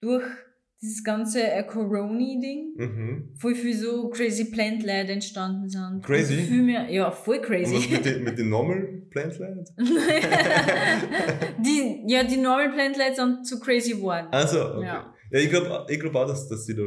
durch 0.00 0.24
dieses 0.80 1.02
ganze 1.02 1.42
äh, 1.42 1.64
Corona-Ding 1.64 2.74
Mhm. 2.76 3.34
voll 3.36 3.54
viel 3.56 3.74
so 3.76 4.08
crazy 4.10 4.44
Plant-Leute 4.50 5.12
entstanden 5.12 5.68
sind. 5.68 6.02
Crazy? 6.04 6.34
Und 6.38 6.40
Viel 6.46 6.62
mehr, 6.62 6.88
ja, 6.90 7.10
voll 7.10 7.36
Und 7.38 7.42
was 7.42 7.48
crazy. 7.48 7.88
mit 7.92 8.04
den, 8.06 8.24
mit 8.24 8.38
den 8.38 8.48
Normal 8.48 9.02
Plant 9.10 9.38
Light? 9.38 9.68
die, 11.58 12.04
ja, 12.06 12.24
die 12.24 12.36
Normal 12.36 12.70
Plant-Leute 12.72 13.14
sind 13.14 13.46
zu 13.46 13.58
crazy 13.60 13.92
geworden. 13.94 14.28
Also, 14.30 14.76
okay. 14.76 14.86
Ja. 14.86 15.14
Ja, 15.30 15.38
ich 15.40 15.50
glaube 15.50 15.86
ich 15.92 16.00
glaub 16.00 16.14
auch, 16.14 16.26
dass, 16.26 16.48
dass 16.48 16.64
sie 16.64 16.74
da 16.74 16.82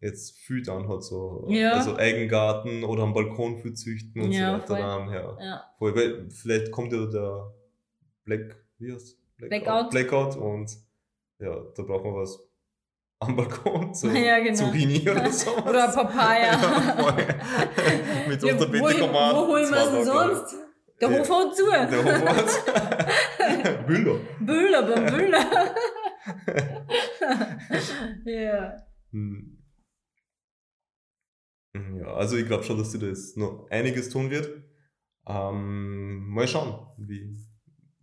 jetzt 0.00 0.36
viel 0.38 0.62
dann 0.62 0.86
hat, 0.88 1.02
so 1.02 1.46
Ja. 1.48 1.72
also 1.72 1.96
Eigengarten 1.96 2.84
oder 2.84 3.04
am 3.04 3.14
Balkon 3.14 3.58
viel 3.58 3.72
züchten 3.72 4.20
und 4.22 4.32
Ja, 4.32 4.48
so 4.50 4.54
weiter. 4.54 4.66
voll. 4.66 4.78
Daheim, 4.78 5.08
ja. 5.12 5.38
Ja. 5.42 5.62
Voll, 5.78 5.96
weil 5.96 6.28
vielleicht 6.30 6.70
kommt 6.70 6.92
ja 6.92 7.06
der 7.06 7.52
Black, 8.24 8.56
wie 8.78 8.92
heißt 8.92 9.16
Blackout. 9.38 9.90
Blackout 9.90 10.36
und 10.36 10.70
ja, 11.38 11.54
da 11.74 11.82
brauchen 11.82 12.12
wir 12.12 12.20
was 12.20 12.38
am 13.20 13.36
Balkon, 13.36 13.94
so 13.94 14.08
Ja, 14.08 14.38
genau. 14.40 14.54
Zucchini 14.56 15.08
oder 15.08 15.30
so. 15.30 15.56
Oder 15.56 15.88
Papaya. 15.88 16.52
ja. 16.52 17.16
Mit 18.28 18.42
Ja, 18.42 18.52
unserer 18.52 18.68
wo, 18.68 18.72
Bitte 18.86 19.00
wo 19.12 19.46
holen 19.48 19.70
wir 19.70 19.78
es 19.78 19.90
denn 19.90 20.04
sonst? 20.04 20.54
Der 21.00 21.10
Ja. 21.10 21.18
Hof 21.18 21.30
hat 21.30 21.56
zu. 21.56 21.64
Der 21.70 22.04
Hof 22.04 23.86
Büller. 23.86 24.16
Bühler 24.40 24.82
beim 24.82 25.06
Bühler. 25.16 25.44
ja. 28.24 28.76
Hm. 29.12 29.52
Ja, 31.98 32.06
also 32.14 32.36
ich 32.36 32.46
glaube 32.46 32.64
schon, 32.64 32.78
dass 32.78 32.92
sie 32.92 32.98
da 32.98 33.06
jetzt 33.06 33.36
noch 33.36 33.66
einiges 33.70 34.08
tun 34.08 34.30
wird. 34.30 34.62
Ähm, 35.28 36.28
mal 36.28 36.46
schauen, 36.48 36.86
wie, 36.98 37.36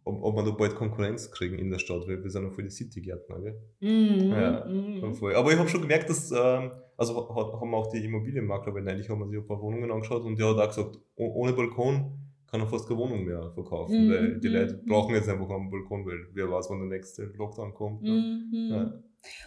ob, 0.05 0.23
ob 0.23 0.35
wir 0.35 0.43
da 0.43 0.51
bald 0.51 0.75
Konkurrenz 0.75 1.31
kriegen 1.31 1.57
in 1.57 1.69
der 1.71 1.79
Stadt, 1.79 2.07
weil 2.07 2.23
wir 2.23 2.29
sind 2.29 2.43
ja 2.43 2.49
voll 2.51 2.63
die 2.65 2.69
City-Gärtner, 2.69 3.39
gell? 3.41 3.61
Mhm. 3.79 4.31
Ja, 4.31 4.65
mhm. 4.65 5.13
Voll. 5.15 5.35
Aber 5.35 5.51
ich 5.51 5.57
habe 5.57 5.69
schon 5.69 5.81
gemerkt, 5.81 6.09
dass, 6.09 6.31
ähm, 6.31 6.71
also 6.97 7.15
hat, 7.35 7.53
haben 7.59 7.73
auch 7.73 7.87
die 7.91 8.03
Immobilienmakler, 8.03 8.73
weil 8.73 8.83
neulich 8.83 9.09
haben 9.09 9.19
wir 9.19 9.27
sich 9.27 9.37
ein 9.37 9.47
paar 9.47 9.61
Wohnungen 9.61 9.91
angeschaut 9.91 10.23
und 10.23 10.37
der 10.39 10.47
hat 10.49 10.57
auch 10.57 10.67
gesagt, 10.67 10.99
oh- 11.15 11.33
ohne 11.35 11.53
Balkon 11.53 12.19
kann 12.49 12.61
er 12.61 12.67
fast 12.67 12.87
keine 12.87 12.99
Wohnung 12.99 13.23
mehr 13.25 13.51
verkaufen, 13.53 14.05
Mhm, 14.07 14.11
weil 14.11 14.39
die 14.39 14.47
mhm, 14.49 14.53
Leute 14.55 14.73
mhm. 14.75 14.85
brauchen 14.85 15.15
jetzt 15.15 15.27
einfach 15.29 15.49
einen 15.49 15.71
Balkon, 15.71 16.05
weil 16.05 16.19
wer 16.33 16.51
weiß, 16.51 16.67
wann 16.69 16.79
der 16.87 16.97
nächste 16.97 17.23
Lockdown 17.35 17.73
kommt. 17.73 18.03
Ne? 18.03 18.11
Mhm. 18.11 18.69
Ja. 18.71 18.93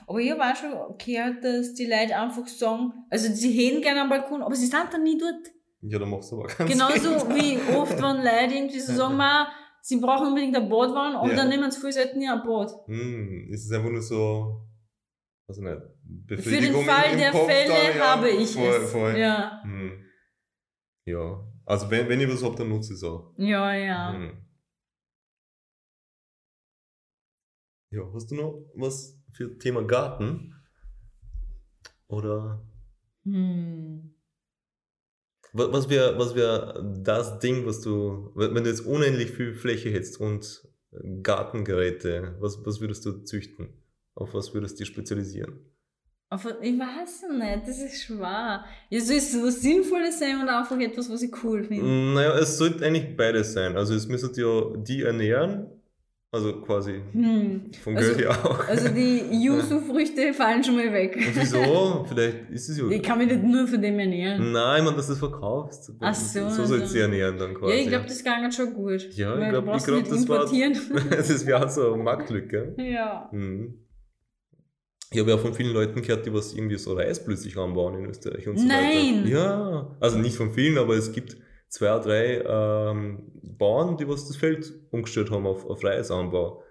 Aber 0.07 0.19
ich 0.21 0.31
habe 0.31 0.43
auch 0.43 0.57
schon 0.57 0.71
gehört, 0.99 1.45
dass 1.45 1.75
die 1.75 1.85
Leute 1.85 2.17
einfach 2.19 2.49
sagen, 2.49 2.93
also 3.11 3.33
sie 3.33 3.53
hätten 3.53 3.83
gerne 3.83 4.01
einen 4.01 4.11
Balkon, 4.11 4.43
aber 4.43 4.55
sie 4.57 4.67
sind 4.67 4.87
dann 4.91 5.03
nie 5.05 5.19
dort. 5.19 5.53
ja, 5.83 5.99
dann 5.99 6.09
machst 6.11 6.33
du 6.33 6.37
aber 6.41 6.49
ganz 6.49 6.71
Genauso 6.73 7.29
wie 7.29 7.59
oft, 7.77 7.97
wenn 7.97 8.17
Leute 8.25 8.55
irgendwie 8.55 8.81
so 8.81 8.93
sagen, 8.95 9.17
sie 9.87 10.01
brauchen 10.01 10.27
unbedingt 10.29 10.57
ein 10.57 10.69
Badwanne, 10.69 11.17
aber 11.19 11.31
Ja. 11.31 11.37
dann 11.37 11.49
nehmen 11.49 11.71
sie 11.71 11.81
viel 11.81 11.93
selten 11.93 12.19
nie 12.19 12.29
ein 12.29 12.43
Bad. 12.43 12.73
Hm, 12.89 13.49
ist 13.53 13.67
es 13.67 13.71
einfach 13.73 13.89
nur 13.91 14.03
so, 14.03 14.67
weiß 15.47 15.59
ich 15.59 15.63
nicht, 15.63 15.77
Für 15.77 15.81
den 15.81 16.27
Befriedigung 16.27 16.85
Fall 16.85 17.17
der 17.17 17.31
Kopf 17.31 17.47
Fälle 17.47 17.69
dann, 17.73 17.97
ja? 17.97 18.05
habe 18.17 18.29
ich 18.31 18.53
voll, 18.53 18.83
es. 18.83 18.91
Voll. 18.91 19.17
Ja. 19.17 19.63
Hm. 19.63 20.05
Ja. 21.07 21.47
Also 21.65 21.89
wenn, 21.91 22.09
wenn 22.09 22.21
ich 22.21 22.29
was 22.29 22.43
habe, 22.43 22.57
dann 22.57 22.69
nutze 22.69 22.93
ich 22.95 22.99
es 22.99 23.05
auch. 23.05 23.33
Ja, 23.37 23.73
ja. 23.75 24.13
Hm. 24.13 24.43
Ja, 27.91 28.03
hast 28.13 28.31
du 28.33 28.35
noch 28.35 28.65
was 28.75 29.17
für 29.33 29.57
Thema 29.57 29.83
Garten? 29.85 30.53
Oder 32.09 32.61
Hm. 33.25 34.16
Wa- 35.53 35.73
was 35.73 35.89
wäre 35.89 36.19
was 36.19 36.35
wär 36.35 36.83
das 37.03 37.39
Ding, 37.39 37.67
was 37.67 37.81
du, 37.81 38.31
wenn 38.35 38.65
du 38.65 38.71
jetzt 38.71 38.87
unendlich 38.87 39.31
viel 39.31 39.55
Fläche 39.55 39.91
hättest 39.91 40.21
und 40.21 40.67
Gartengeräte, 41.23 42.37
was, 42.41 42.65
was 42.65 42.81
würdest 42.81 43.05
du 43.05 43.23
züchten? 43.25 43.69
Auf 44.15 44.33
was 44.35 44.55
würdest 44.55 44.77
du 44.77 44.85
dich 44.85 44.89
spezialisieren? 44.89 45.59
Auf, 46.29 46.45
ich 46.61 46.79
weiß 46.79 47.25
nicht, 47.39 47.69
das 47.69 47.79
ist 47.79 48.03
schwer. 48.03 48.65
Es 48.91 49.09
was 49.11 49.61
Sinnvolles 49.61 50.19
sein 50.19 50.43
oder 50.43 50.59
einfach 50.59 50.79
etwas, 50.81 51.09
was 51.11 51.23
ich 51.23 51.33
cool 51.45 51.63
finde? 51.65 51.85
Naja, 52.15 52.37
es 52.39 52.59
sollte 52.59 52.85
eigentlich 52.85 53.17
beides 53.17 53.53
sein. 53.53 53.77
Also 53.77 53.95
es 53.95 54.09
müsstet 54.09 54.37
ja 54.37 54.73
die 54.77 55.03
ernähren, 55.03 55.67
also 56.33 56.61
quasi 56.61 57.01
Hm. 57.13 57.71
vom 57.83 57.97
Also- 57.97 58.09
Geld 58.15 58.21
her 58.21 58.31
auch. 58.45 58.69
Also 58.69 58.89
die 58.89 59.23
Yuzu-Früchte 59.45 60.35
fallen 60.35 60.63
schon 60.63 60.77
mal 60.77 60.93
weg. 60.93 61.17
Und 61.17 61.35
Wieso? 61.37 62.05
Vielleicht 62.09 62.51
ist 62.51 62.69
es 62.69 62.79
ja. 62.79 62.89
Ich 62.89 63.03
kann 63.03 63.19
mich 63.19 63.29
nicht 63.29 63.43
nur 63.43 63.67
von 63.67 63.81
dem 63.81 63.99
ernähren. 63.99 64.53
Nein, 64.53 64.85
man, 64.85 64.97
dass 64.97 65.07
du 65.07 65.15
es 65.15 65.19
verkaufst. 65.19 65.93
Ach 66.01 66.15
so, 66.15 66.49
So 66.51 66.65
soll 66.67 66.79
es 66.79 66.83
also. 66.85 66.99
ernähren 66.99 67.39
dann 67.39 67.53
Ja, 67.53 67.59
quasi. 67.59 67.75
ich 67.75 67.89
glaube, 67.89 68.07
das 68.07 68.23
ging 68.23 68.53
schon 68.53 68.75
gut. 68.75 69.03
Ja, 69.17 69.35
ich 69.35 69.41
Weil 69.41 69.51
glaub- 69.51 69.67
das 69.67 69.89
war- 69.89 70.43
importieren. 70.43 70.79
das 71.11 71.47
wäre 71.47 71.65
auch 71.65 71.71
so 71.71 71.93
eine 71.95 72.03
Marktlücke. 72.03 72.75
ja. 72.79 73.29
Mhm. 73.33 73.83
Ich 75.13 75.21
habe 75.21 75.31
ja 75.31 75.39
von 75.39 75.55
vielen 75.55 75.73
Leuten 75.73 76.03
gehört, 76.03 76.27
die 76.27 76.35
was 76.35 76.53
irgendwie 76.53 76.77
so 76.77 76.93
Reis 76.95 77.25
plötzlich 77.25 77.57
anbauen 77.57 77.95
in 78.01 78.07
Österreich 78.11 78.49
und 78.49 78.59
so 78.59 78.67
Nein! 78.67 79.21
weiter. 79.25 79.29
Ja, 79.29 79.97
also 80.01 80.19
nicht 80.19 80.37
von 80.37 80.53
vielen, 80.53 80.77
aber 80.79 80.95
es 80.97 81.13
gibt 81.13 81.37
zwei 81.77 81.99
drei 81.99 82.43
ähm, 82.91 83.31
Bauern, 83.59 83.97
die 83.97 84.09
was 84.09 84.27
das 84.27 84.37
Feld 84.37 84.73
umgestellt 84.91 85.31
haben 85.31 85.47
auf, 85.47 85.65
auf 85.67 85.83
Reisanbau. 85.85 86.63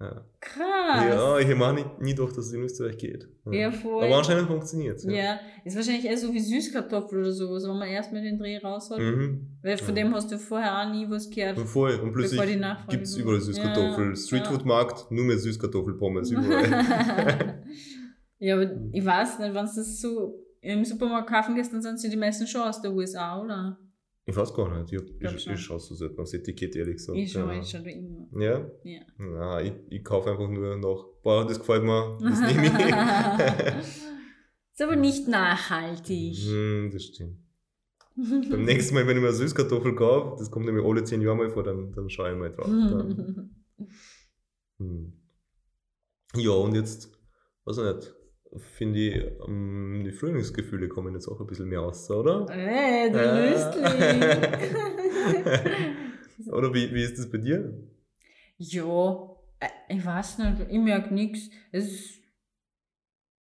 Ja, 0.00 0.24
Krass. 0.40 1.04
ja 1.10 1.38
ich 1.38 1.48
habe 1.50 1.66
auch 1.66 1.74
nie, 1.74 1.84
nie 2.02 2.14
gedacht, 2.14 2.30
dass 2.36 2.46
es 2.46 2.52
in 2.54 2.62
Österreich 2.62 2.96
geht. 2.96 3.28
Ja, 3.50 3.70
voll. 3.70 4.04
Aber 4.04 4.16
anscheinend 4.16 4.46
funktioniert 4.48 4.96
es. 4.96 5.04
Ja. 5.04 5.38
ist 5.62 5.76
wahrscheinlich 5.76 6.06
eher 6.06 6.16
so 6.16 6.32
wie 6.32 6.40
Süßkartoffel 6.40 7.20
oder 7.20 7.32
sowas, 7.32 7.64
wenn 7.68 7.76
man 7.78 7.86
erstmal 7.88 8.22
den 8.22 8.38
Dreh 8.38 8.56
raus 8.58 8.90
hat. 8.90 8.98
Mhm. 8.98 9.58
Weil 9.62 9.76
von 9.76 9.94
Ja. 9.94 10.02
dem 10.04 10.14
hast 10.14 10.32
du 10.32 10.38
vorher 10.38 10.78
auch 10.80 10.90
nie 10.90 11.04
was 11.10 11.28
gehört. 11.28 11.58
Und 11.58 11.66
voll. 11.66 11.96
Und 11.96 12.12
plötzlich 12.14 12.40
gibt 12.88 13.02
es 13.04 13.16
überall 13.16 13.40
Süßkartoffel. 13.40 14.08
Ja, 14.10 14.16
Streetfood-Markt, 14.16 15.10
nur 15.10 15.24
mehr 15.26 15.36
Süßkartoffelpommes 15.38 16.30
überall. 16.30 17.62
ja, 18.38 18.54
aber 18.56 18.66
Mhm. 18.66 18.90
ich 18.94 19.04
weiß 19.04 19.38
nicht, 19.40 19.54
wenn 19.54 19.66
du 19.66 19.72
das 19.76 20.00
so 20.00 20.34
im 20.62 20.82
Supermarkt 20.84 21.28
kaufen 21.28 21.54
gehst, 21.54 21.72
dann 21.74 21.82
sind 21.82 22.00
sie 22.00 22.08
die 22.08 22.16
meisten 22.16 22.46
schon 22.46 22.62
aus 22.62 22.80
der 22.80 22.92
USA, 22.92 23.38
oder? 23.42 23.78
Ich 24.30 24.36
weiß 24.36 24.54
gar 24.54 24.80
nicht. 24.80 24.92
Ich, 24.92 25.00
ich, 25.20 25.42
schon. 25.42 25.54
ich 25.54 25.60
schaue 25.60 25.80
so 25.80 26.06
aufs 26.16 26.34
Etikett, 26.34 26.76
ehrlich 26.76 26.96
gesagt. 26.96 27.18
Ich 27.18 27.32
schon, 27.32 27.48
ja. 27.48 27.60
ich 27.60 27.68
schon 27.68 27.84
immer. 27.84 28.28
Ja? 28.40 28.70
Ja. 28.84 29.00
Na, 29.18 29.60
ich, 29.60 29.72
ich 29.88 30.04
kaufe 30.04 30.30
einfach 30.30 30.48
nur 30.48 30.76
nach, 30.76 31.04
boah, 31.22 31.46
das 31.46 31.58
gefällt 31.58 31.82
mir, 31.82 32.16
das 32.22 32.40
nehme 32.40 32.66
ich. 32.66 32.72
ist 34.72 34.82
aber 34.82 34.96
nicht 34.96 35.26
nachhaltig. 35.26 36.36
hm, 36.36 36.90
das 36.92 37.04
stimmt. 37.04 37.38
Beim 38.50 38.64
nächsten 38.64 38.94
Mal, 38.94 39.06
wenn 39.06 39.16
ich 39.16 39.22
mir 39.22 39.28
eine 39.28 39.36
Süßkartoffel 39.36 39.94
kaufe, 39.94 40.36
das 40.38 40.50
kommt 40.50 40.66
nämlich 40.66 40.84
alle 40.84 41.02
zehn 41.02 41.22
Jahre 41.22 41.36
mal 41.36 41.50
vor, 41.50 41.64
dann, 41.64 41.92
dann 41.92 42.08
schaue 42.08 42.32
ich 42.32 42.38
mal 42.38 42.52
drauf. 42.52 42.66
Dann, 42.66 43.50
hm. 44.78 45.12
Ja, 46.36 46.52
und 46.52 46.76
jetzt, 46.76 47.10
weiß 47.64 47.78
ich 47.78 47.84
nicht, 47.84 48.14
finde 48.58 48.98
ich, 48.98 49.22
ähm, 49.46 50.02
die 50.04 50.12
Frühlingsgefühle 50.12 50.88
kommen 50.88 51.14
jetzt 51.14 51.28
auch 51.28 51.40
ein 51.40 51.46
bisschen 51.46 51.68
mehr 51.68 51.80
raus, 51.80 52.10
oder? 52.10 52.46
Äh, 52.50 53.10
du 53.10 53.18
Äh. 53.18 53.50
Lüstling. 53.50 54.00
Oder 56.52 56.72
wie, 56.72 56.92
wie 56.94 57.02
ist 57.02 57.18
das 57.18 57.30
bei 57.30 57.38
dir? 57.38 57.72
ja, 58.58 59.30
äh, 59.60 59.66
ich 59.94 60.04
weiß 60.04 60.38
nicht, 60.38 60.66
ich 60.70 60.78
merke 60.78 61.12
nichts. 61.14 61.50
Es 61.72 61.84
ist. 61.92 62.20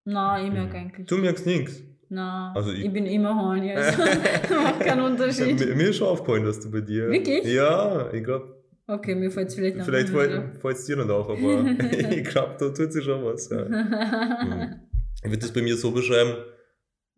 Nein, 0.05 0.47
ich 0.47 0.53
merke 0.53 0.77
eigentlich. 0.77 1.07
Du 1.07 1.17
merkst 1.19 1.47
nichts. 1.47 1.83
Nein, 2.09 2.55
Also 2.55 2.71
ich- 2.73 2.85
ich, 2.85 2.93
bin 2.93 3.07
immer 3.07 3.35
horny, 3.35 3.73
also 3.73 4.03
macht 4.63 4.81
keinen 4.81 5.01
Unterschied. 5.03 5.59
Mir, 5.59 5.75
mir 5.75 5.89
ist 5.89 5.97
schon 5.97 6.09
aufgefallen, 6.09 6.45
dass 6.45 6.61
du 6.61 6.71
bei 6.71 6.81
dir. 6.83 7.09
Wirklich? 7.09 7.45
Ja, 7.45 8.13
ich 8.13 8.23
glaube, 8.25 8.59
Okay, 8.87 9.15
mir 9.15 9.31
fällt 9.31 9.49
es 9.49 9.55
vielleicht 9.55 9.77
noch 9.79 9.85
vielleicht 9.87 10.09
fällt 10.09 10.77
es 10.77 10.85
dir 10.85 10.97
nicht 10.97 11.09
auf, 11.09 11.29
aber 11.31 11.65
ich 12.11 12.25
glaube, 12.25 12.57
da 12.59 12.69
tut 12.71 12.93
sich 12.93 13.05
schon 13.05 13.25
was. 13.25 13.49
Ja. 13.49 13.65
Mhm. 13.65 14.81
Ich 15.19 15.25
würde 15.31 15.39
das 15.39 15.53
bei 15.53 15.63
mir 15.63 15.77
so 15.77 15.93
beschreiben: 15.93 16.45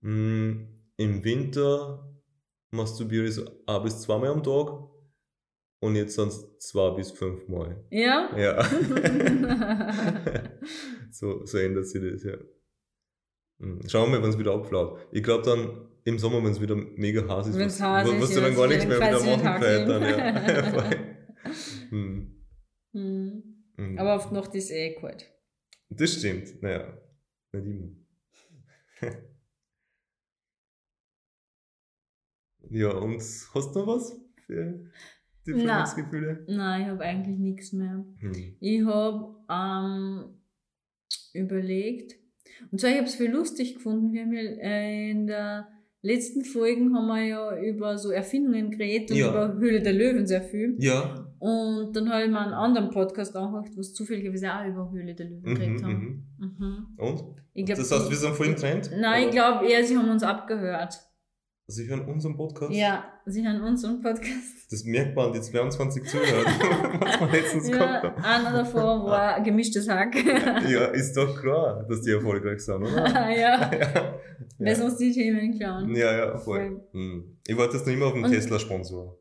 mh, 0.01 0.67
Im 0.97 1.25
Winter 1.25 2.11
masturbiere 2.71 3.27
ich 3.27 3.35
so 3.35 3.45
ein 3.67 3.83
bis 3.83 4.01
zweimal 4.03 4.31
am 4.31 4.43
Tag 4.43 4.89
und 5.81 5.97
jetzt 5.97 6.15
sonst 6.15 6.63
zwei 6.63 6.91
bis 6.91 7.11
fünfmal. 7.11 7.85
ja? 7.91 8.31
Ja. 8.37 8.65
so, 11.11 11.45
so 11.45 11.59
ändert 11.59 11.87
sich 11.87 12.01
das, 12.03 12.23
ja. 12.25 12.37
Mhm. 13.59 13.81
Schauen 13.89 14.11
wir 14.11 14.19
mal, 14.19 14.23
wenn 14.25 14.31
es 14.31 14.39
wieder 14.39 14.55
abflaut. 14.55 14.99
Ich 15.13 15.23
glaube 15.23 15.45
dann 15.45 15.89
im 16.05 16.19
Sommer, 16.19 16.43
wenn 16.45 16.53
es 16.53 16.61
wieder 16.61 16.77
mega 16.77 17.27
heiß 17.27 17.47
ist, 17.49 17.59
Wenn's 17.59 17.81
was, 17.81 17.87
heiß 17.87 18.07
was, 18.09 18.15
ist, 18.15 18.23
was 18.23 18.31
du 18.35 18.41
dann 18.41 18.55
gar 18.57 18.69
das 18.69 18.77
nichts 18.77 18.87
mehr 18.87 19.01
wieder 19.01 19.25
machen 19.25 19.43
kannst. 19.43 19.89
Dann, 19.89 20.03
ja. 20.03 20.91
Mhm. 21.91 22.45
Hm. 22.93 23.43
Mhm. 23.77 23.99
Aber 23.99 24.25
die 24.29 24.35
Nacht 24.35 24.55
ist 24.55 24.71
eh 24.71 24.95
kalt. 24.95 25.31
Das 25.91 26.13
stimmt, 26.15 26.63
naja. 26.63 26.97
Immer. 27.59 27.89
ja, 32.71 32.91
und 32.91 33.21
hast 33.21 33.75
du 33.75 33.79
noch 33.79 33.87
was 33.87 34.21
für 34.47 34.91
die. 35.47 35.53
Frühlingsgefühle? 35.53 36.45
Nein, 36.49 36.83
ich 36.83 36.89
habe 36.89 37.05
eigentlich 37.05 37.39
nichts 37.39 37.73
mehr. 37.73 38.05
Hm. 38.19 38.57
Ich 38.61 38.85
habe 38.85 39.37
ähm, 39.51 40.41
überlegt, 41.35 42.17
und 42.71 42.81
zwar, 42.81 42.91
ich 42.91 42.97
habe 42.97 43.07
es 43.07 43.15
für 43.15 43.27
lustig 43.29 43.75
gefunden, 43.75 44.13
wir 44.13 44.23
haben 44.23 44.33
ja 44.33 44.41
äh, 44.41 45.11
in 45.11 45.27
der 45.27 45.69
letzten 46.03 46.45
Folgen 46.45 46.95
haben 46.95 47.07
wir 47.07 47.25
ja 47.25 47.59
über 47.61 47.99
so 47.99 48.11
Erfindungen 48.11 48.71
geredet 48.71 49.11
und 49.11 49.17
Ja. 49.17 49.31
über 49.31 49.59
Höhle 49.59 49.83
der 49.83 49.93
Löwen 49.93 50.27
sehr 50.27 50.43
viel. 50.43 50.77
Ja. 50.79 51.24
Und 51.45 51.93
dann 51.95 52.09
habe 52.11 52.25
ich 52.25 52.31
mal 52.31 52.45
einen 52.45 52.55
anderen 52.55 52.89
Podcast 52.91 53.37
angehört, 53.37 53.69
was 53.77 53.93
zufälligerweise 53.93 54.51
auch 54.51 54.65
über 54.67 54.91
Höhle 54.91 55.15
der 55.15 55.27
Löwen 55.27 55.51
Mhm, 55.51 55.55
geredet 55.55 55.83
haben. 55.85 56.27
mhm. 56.39 56.47
Mhm. 56.59 56.87
Und? 56.97 57.25
Ich 57.53 57.67
glaub, 57.67 57.77
das 57.79 57.93
heißt, 57.93 58.09
wir 58.09 58.17
sind 58.17 58.35
voll 58.35 58.47
im 58.47 58.57
Trend? 58.57 58.91
Nein, 58.99 59.25
ich 59.29 59.31
glaube 59.31 59.67
eher, 59.67 59.85
sie 59.85 59.95
haben 59.99 60.09
uns 60.09 60.23
abgehört. 60.23 60.99
Sie 61.67 61.87
hören 61.89 62.07
unseren 62.09 62.35
Podcast? 62.37 62.73
Ja, 62.73 63.05
sie 63.27 63.47
hören 63.47 63.61
unseren 63.63 64.01
Podcast. 64.01 64.71
Das 64.71 64.85
merkt 64.85 65.15
man 65.17 65.27
an 65.27 65.33
die 65.35 65.41
22 65.43 66.05
Zuhörer, 66.05 66.45
was 67.01 67.21
wir 67.21 67.31
letztens 67.31 67.69
Ja, 67.69 67.77
gehabt 67.77 68.05
haben. 68.05 68.23
einer 68.25 68.53
davor 68.63 69.05
war 69.05 69.41
gemischtes 69.43 69.87
Hack. 69.89 70.15
Ja, 70.69 70.87
ist 70.87 71.15
doch 71.15 71.39
klar, 71.39 71.85
dass 71.89 72.01
die 72.03 72.11
erfolgreich 72.13 72.61
sind, 72.61 72.77
oder? 72.83 73.07
ja, 73.31 73.31
ja. 73.35 73.71
lass 74.59 74.79
Ja. 74.79 74.85
uns 74.87 74.97
die 74.97 75.13
Themen 75.13 75.59
klauen. 75.59 75.95
ja, 75.95 76.17
ja, 76.17 76.39
voll. 76.39 76.69
Voll. 76.71 76.81
Hm. 76.93 77.39
Ich 77.47 77.57
warte 77.57 77.77
jetzt 77.77 77.87
noch 77.87 77.93
immer 77.95 78.07
auf 78.07 78.15
Und- 78.15 78.31
Tesla-Sponsor. 78.31 79.19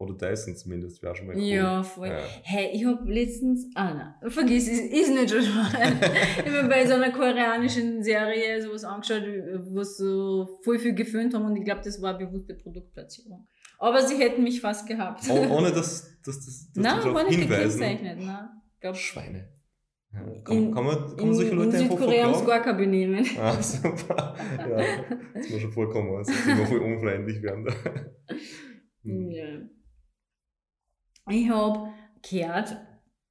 Oder 0.00 0.14
Dyson 0.14 0.54
zumindest, 0.54 1.02
wäre 1.02 1.16
schon 1.16 1.26
mal 1.26 1.34
cool. 1.34 1.42
Ja, 1.42 1.82
voll. 1.82 2.06
Ja. 2.06 2.20
Hey, 2.44 2.70
ich 2.72 2.84
habe 2.84 3.12
letztens, 3.12 3.66
ah 3.74 3.92
nein, 3.92 4.30
vergiss 4.30 4.68
es, 4.68 4.78
ist 4.78 5.10
nicht 5.10 5.28
so 5.28 5.40
spannend. 5.42 5.98
ich 6.38 6.52
habe 6.52 6.68
bei 6.68 6.86
so 6.86 6.94
einer 6.94 7.10
koreanischen 7.10 8.00
Serie 8.04 8.62
sowas 8.62 8.84
angeschaut, 8.84 9.24
wo 9.70 9.82
so 9.82 10.60
voll 10.62 10.78
viel 10.78 10.94
gefilmt 10.94 11.34
haben 11.34 11.44
und 11.46 11.56
ich 11.56 11.64
glaube, 11.64 11.80
das 11.84 12.00
war 12.00 12.14
eine 12.16 12.26
bewusste 12.26 12.54
Produktplatzierung. 12.54 13.48
Aber 13.80 14.00
sie 14.06 14.16
hätten 14.18 14.44
mich 14.44 14.60
fast 14.60 14.86
gehabt. 14.86 15.24
Oh, 15.30 15.56
ohne 15.56 15.72
dass, 15.72 16.20
dass, 16.24 16.44
dass, 16.44 16.44
dass 16.44 16.70
Nein, 16.74 16.98
war 17.12 17.24
darauf 17.24 17.28
hinweisen. 17.34 17.80
gekennzeichnet, 17.80 18.18
nein. 18.20 18.48
Ich 18.74 18.80
glaub, 18.80 18.96
Schweine. 18.96 19.48
Ja, 20.12 20.20
kann, 20.44 20.56
In- 20.56 20.74
kann, 20.74 20.84
man, 20.84 20.96
kann 20.96 21.16
man 21.16 21.26
in, 21.26 21.34
solche 21.34 21.50
in 21.50 21.56
Leute 21.58 21.76
einfach 21.76 21.98
Südkorea 21.98 22.40
gar 22.46 22.62
kein 22.62 22.76
Benehmen. 22.76 23.26
Ah, 23.36 23.60
super. 23.60 24.34
Ja, 24.58 24.76
das 25.34 25.44
ist 25.46 25.50
mir 25.52 25.60
schon 25.60 25.72
vollkommen 25.72 26.08
aus, 26.10 26.28
dass 26.28 26.44
die 26.44 26.50
immer 26.52 26.66
voll 26.66 26.78
unfreundlich 26.78 27.42
werden. 27.42 27.64
Da. 27.64 27.72
Hm. 29.04 29.30
Ja. 29.30 29.44
Ich 31.30 31.48
habe 31.48 31.92
gehört, 32.28 32.76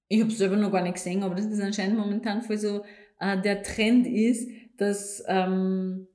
ich 0.08 0.22
habe 0.22 0.32
es 0.32 0.38
selber 0.38 0.56
noch 0.56 0.72
gar 0.72 0.82
nicht 0.82 0.96
gesehen, 0.96 1.24
aber 1.24 1.36
das 1.36 1.46
ist 1.46 1.62
anscheinend 1.62 1.98
momentan 1.98 2.42
voll 2.42 2.58
so 2.58 2.84
äh, 3.20 3.42
der 3.42 3.64
Trend 3.64 4.08
ist, 4.08 4.50
dass, 4.78 5.24
ähm, 5.28 6.08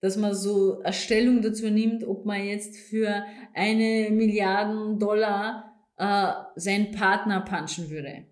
dass 0.00 0.16
man 0.16 0.34
so 0.34 0.80
eine 0.82 0.92
Stellung 0.92 1.42
dazu 1.42 1.70
nimmt, 1.70 2.04
ob 2.04 2.26
man 2.26 2.44
jetzt 2.44 2.76
für 2.76 3.24
eine 3.54 4.10
Milliarde 4.10 4.96
Dollar 4.98 5.74
äh, 5.96 6.32
seinen 6.56 6.90
Partner 6.90 7.40
punchen 7.40 7.90
würde. 7.90 8.26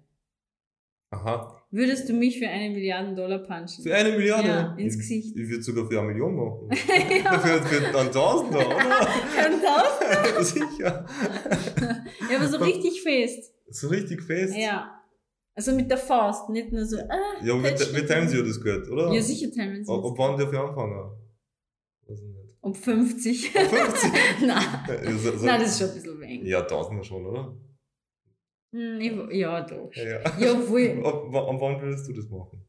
Aha. 1.11 1.62
Würdest 1.75 2.07
du 2.09 2.13
mich 2.13 2.39
für 2.39 2.47
eine 2.49 2.69
Milliarde 2.73 3.15
Dollar 3.15 3.39
punchen? 3.39 3.83
Für 3.83 3.95
eine 3.95 4.11
Milliarde? 4.11 4.47
Ja, 4.49 4.75
ins 4.77 4.95
Ich- 4.95 5.01
Gesicht. 5.01 5.37
Ich 5.37 5.49
würde 5.49 5.63
sogar 5.63 5.87
für 5.89 5.99
eine 6.01 6.09
Million 6.13 6.37
machen. 6.37 6.69
ja, 7.25 7.39
für, 7.41 7.63
für 7.63 7.99
einen 7.99 8.13
Tausender, 8.13 8.67
oder? 8.67 9.09
kein 9.35 9.53
Tausend. 9.61 10.47
Sicher. 10.79 11.07
Ja, 12.31 12.37
aber 12.37 12.47
so 12.49 12.59
richtig 12.59 13.03
fest. 13.03 13.53
So 13.71 13.89
richtig 13.89 14.23
fest. 14.23 14.55
Ja. 14.57 15.01
Also 15.55 15.73
mit 15.75 15.91
der 15.91 15.97
Faust, 15.99 16.49
nicht 16.51 16.73
nur 16.73 16.85
so, 16.85 16.99
ah, 16.99 17.43
Ja, 17.43 17.55
wir, 17.63 17.63
wir 17.65 18.07
teilen 18.07 18.29
sie 18.29 18.37
ja 18.39 18.43
das 18.43 18.63
Geld, 18.63 18.89
oder? 18.91 19.11
Ja, 19.13 19.23
sicher 19.23 19.51
teilen 19.51 19.83
sie 19.85 19.91
Ab, 19.93 20.01
es. 20.05 20.11
ab 20.11 20.15
wann 20.19 20.39
darf 20.39 20.53
ich 20.53 20.59
anfangen? 20.59 21.11
Weiß 22.07 22.21
ich 22.21 22.27
nicht. 22.29 22.39
Um 22.61 22.75
50. 22.75 23.55
Um 23.57 23.63
50? 23.67 24.11
Nein. 24.47 25.19
So, 25.19 25.37
so, 25.39 25.47
Nein, 25.47 25.61
das 25.61 25.71
ist 25.73 25.79
schon 25.79 25.89
ein 25.89 25.95
bisschen 25.95 26.21
wenig. 26.21 26.49
Ja, 26.49 26.63
Tausender 26.63 27.03
schon, 27.05 27.27
oder? 27.27 27.55
Hm, 28.73 29.31
ja, 29.31 29.61
doch. 29.61 29.91
Ja. 29.95 30.39
Ja, 30.39 30.69
wohl. 30.69 31.03
Ab, 31.05 31.25
wa- 31.33 31.49
ab 31.51 31.57
wann 31.61 31.81
würdest 31.81 32.09
du 32.09 32.13
das 32.15 32.29
machen? 32.29 32.65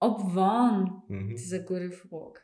Ab 0.00 0.18
wann? 0.34 1.02
Mhm. 1.08 1.30
Das 1.32 1.42
ist 1.42 1.52
eine 1.52 1.64
gute 1.64 1.90
Frage. 1.90 2.40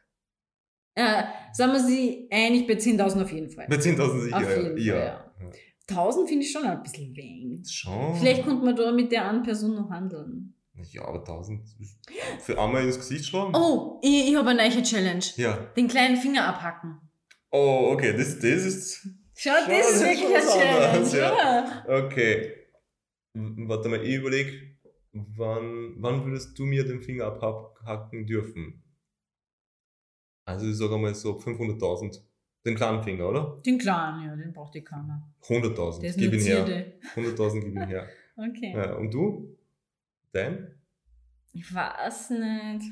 Äh, 0.94 1.22
sagen 1.52 1.72
wir 1.72 1.80
sie 1.80 2.28
einig 2.30 2.66
bei 2.66 2.75
10.000 2.75 3.22
auf 3.22 3.32
jeden 3.32 3.50
Fall. 3.50 3.66
Bei 3.68 3.76
10.000 3.76 4.20
sicher. 4.20 4.36
Auf 4.36 4.56
jeden 4.56 4.78
ja. 4.78 4.94
Fall, 4.94 5.32
ja. 5.40 5.52
1000 5.88 6.28
finde 6.28 6.44
ich 6.44 6.52
schon 6.52 6.64
ein 6.64 6.82
bisschen 6.82 7.14
wenig. 7.16 7.70
Schon. 7.70 8.14
Vielleicht 8.16 8.44
könnte 8.44 8.64
man 8.64 8.75
da 8.76 8.90
mit 8.92 9.12
der 9.12 9.28
einen 9.28 9.42
Person 9.42 9.75
noch 9.75 9.90
handeln. 9.90 10.54
Ja, 10.92 11.04
aber 11.06 11.18
1000 11.20 11.62
ist- 11.80 11.98
für 12.40 12.58
einmal 12.60 12.84
ins 12.84 12.96
Gesicht 12.98 13.25
schlagen? 13.26 13.54
Oh, 13.54 13.98
ich, 14.02 14.28
ich 14.30 14.36
habe 14.36 14.50
eine 14.50 14.68
neue 14.68 14.82
Challenge. 14.82 15.25
Ja. 15.36 15.56
Den 15.76 15.88
kleinen 15.88 16.16
Finger 16.16 16.46
abhacken. 16.46 16.98
Oh, 17.50 17.90
okay, 17.92 18.12
das, 18.12 18.34
das 18.38 18.44
ist. 18.44 19.08
Schau, 19.38 19.50
das 19.50 19.69
ist 19.69 19.71
das 19.71 19.90
ist 19.93 20.02
wirklich 20.02 20.35
eine 20.35 20.47
Challenge, 20.47 21.19
ja. 21.19 21.85
Okay. 21.87 22.52
Warte 23.35 23.88
mal, 23.90 24.02
ich 24.02 24.14
überlege, 24.14 24.78
wann, 25.12 25.95
wann 25.99 26.25
würdest 26.25 26.59
du 26.59 26.64
mir 26.64 26.85
den 26.85 27.02
Finger 27.02 27.26
abhacken 27.26 28.26
dürfen? 28.26 28.83
Also, 30.47 30.66
ich 30.66 30.76
sage 30.76 30.97
mal 30.97 31.14
so 31.14 31.38
500.000. 31.38 32.23
Den 32.64 32.75
kleinen 32.76 33.02
Finger, 33.02 33.28
oder? 33.28 33.61
Den 33.64 33.78
kleinen, 33.78 34.26
ja, 34.26 34.35
den 34.35 34.52
braucht 34.55 34.75
die 34.75 34.83
keiner. 34.83 35.31
100.000. 35.43 36.00
Der 36.00 36.11
ist 36.11 36.19
Gib 36.19 36.33
ihn 36.33 36.40
her. 36.40 36.66
Zierde. 36.66 36.99
100.000 37.14 37.61
gib 37.61 37.75
ihn 37.75 37.87
her. 37.87 38.09
Okay. 38.37 38.73
Ja, 38.75 38.95
und 38.95 39.12
du? 39.12 39.57
Dein? 40.33 40.81
Ich 41.52 41.75
weiß 41.75 42.31
nicht. 42.31 42.90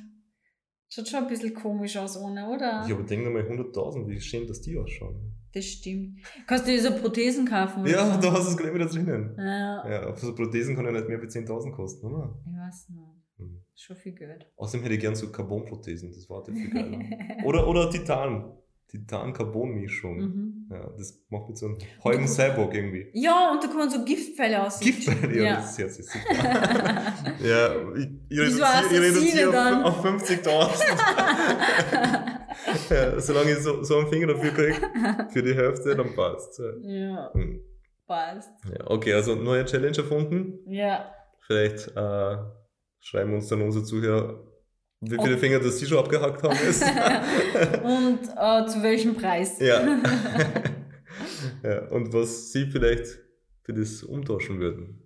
Schaut 0.95 1.09
schon 1.09 1.21
ein 1.21 1.27
bisschen 1.27 1.53
komisch 1.55 1.97
aus 1.97 2.17
ohne, 2.17 2.49
oder? 2.49 2.87
Ja, 2.87 2.95
aber 2.95 3.03
denk 3.03 3.25
nochmal 3.25 3.43
100.000, 3.43 4.07
wie 4.07 4.21
schön, 4.21 4.47
dass 4.47 4.61
die 4.61 4.79
ausschauen. 4.79 5.35
Das 5.53 5.65
stimmt. 5.65 6.21
Kannst 6.47 6.69
du 6.69 6.71
dir 6.71 6.81
so 6.81 6.93
Prothesen 6.93 7.47
kaufen? 7.47 7.85
Ja, 7.87 8.15
so? 8.15 8.21
da 8.21 8.33
hast 8.33 8.47
du 8.47 8.51
es 8.51 8.57
gleich 8.57 8.73
wieder 8.73 8.87
drinnen. 8.87 9.35
Ja, 9.37 9.89
Ja, 9.89 10.17
so 10.17 10.33
Prothesen 10.35 10.77
kann 10.77 10.85
ja 10.85 10.93
nicht 10.93 11.09
mehr 11.09 11.19
als 11.19 11.35
10.000 11.35 11.73
kosten, 11.73 12.07
oder? 12.07 12.39
ich 12.47 12.53
weiß 12.57 12.89
nicht. 12.91 13.01
Hm. 13.39 13.65
Schon 13.75 13.97
viel 13.97 14.13
Geld. 14.15 14.47
Außerdem 14.57 14.85
hätte 14.85 14.95
ich 14.95 15.01
gern 15.01 15.17
so 15.17 15.33
Carbon-Prothesen, 15.33 16.13
das 16.13 16.29
war 16.31 16.45
viel 16.45 16.71
geiler. 16.71 17.01
oder, 17.45 17.67
oder 17.67 17.91
Titan. 17.91 18.53
Titan-Carbon-Mischung. 18.89 20.17
Mhm. 20.19 20.69
Ja, 20.71 20.89
das 20.97 21.21
macht 21.29 21.49
mit 21.49 21.59
so 21.59 21.67
einem 21.67 21.77
halben 22.05 22.27
Cyborg 22.29 22.75
irgendwie. 22.75 23.09
Ja, 23.13 23.51
und 23.53 23.63
da 23.63 23.69
man 23.79 23.91
so 23.91 24.03
Giftpfeile 24.05 24.63
aus. 24.63 24.81
Giftpfeile, 24.81 25.37
ja, 25.37 25.43
Ja. 25.43 25.55
das 25.57 25.73
ist 25.73 25.79
jetzt 25.79 25.99
ist 26.01 26.15
ja, 27.45 27.75
ich, 27.97 28.09
ich 28.31 28.39
reduziere, 28.39 29.51
Assassine 29.51 29.85
auf, 29.85 29.99
auf 29.99 30.05
50.000. 30.05 32.35
ja, 32.95 33.21
solange 33.21 33.51
ich 33.53 33.59
so, 33.59 33.83
so 33.83 33.99
einen 33.99 34.09
Finger 34.09 34.29
dafür 34.29 34.51
kriege, 34.53 34.77
für 35.31 35.43
die 35.43 35.55
Hälfte, 35.55 35.95
dann 35.97 36.15
passt 36.15 36.59
ja, 36.83 37.31
hm. 37.33 37.61
passt. 38.07 38.51
ja, 38.71 38.87
Okay, 38.87 39.15
also 39.15 39.35
neue 39.35 39.65
Challenge 39.65 39.97
erfunden. 39.97 40.59
Ja. 40.67 41.11
Vielleicht 41.47 41.89
äh, 41.97 42.37
schreiben 43.01 43.35
uns 43.35 43.49
dann 43.49 43.63
unsere 43.63 43.85
Zuhörer, 43.85 44.45
wie 45.11 45.19
viele 45.23 45.35
Ob- 45.35 45.41
Finger 45.41 45.59
das 45.61 45.79
sie 45.79 45.87
schon 45.87 45.99
abgehackt 45.99 46.43
haben. 46.43 46.57
Ist. 46.69 46.83
Und 47.83 48.21
äh, 48.37 48.67
zu 48.67 48.83
welchem 48.83 49.15
Preis? 49.15 49.59
ja. 49.61 49.81
ja. 51.63 51.89
Und 51.89 52.13
was 52.13 52.53
sie 52.53 52.67
vielleicht 52.67 53.19
für 53.63 53.73
das 53.73 54.03
umtauschen 54.03 54.59
würden. 54.61 55.01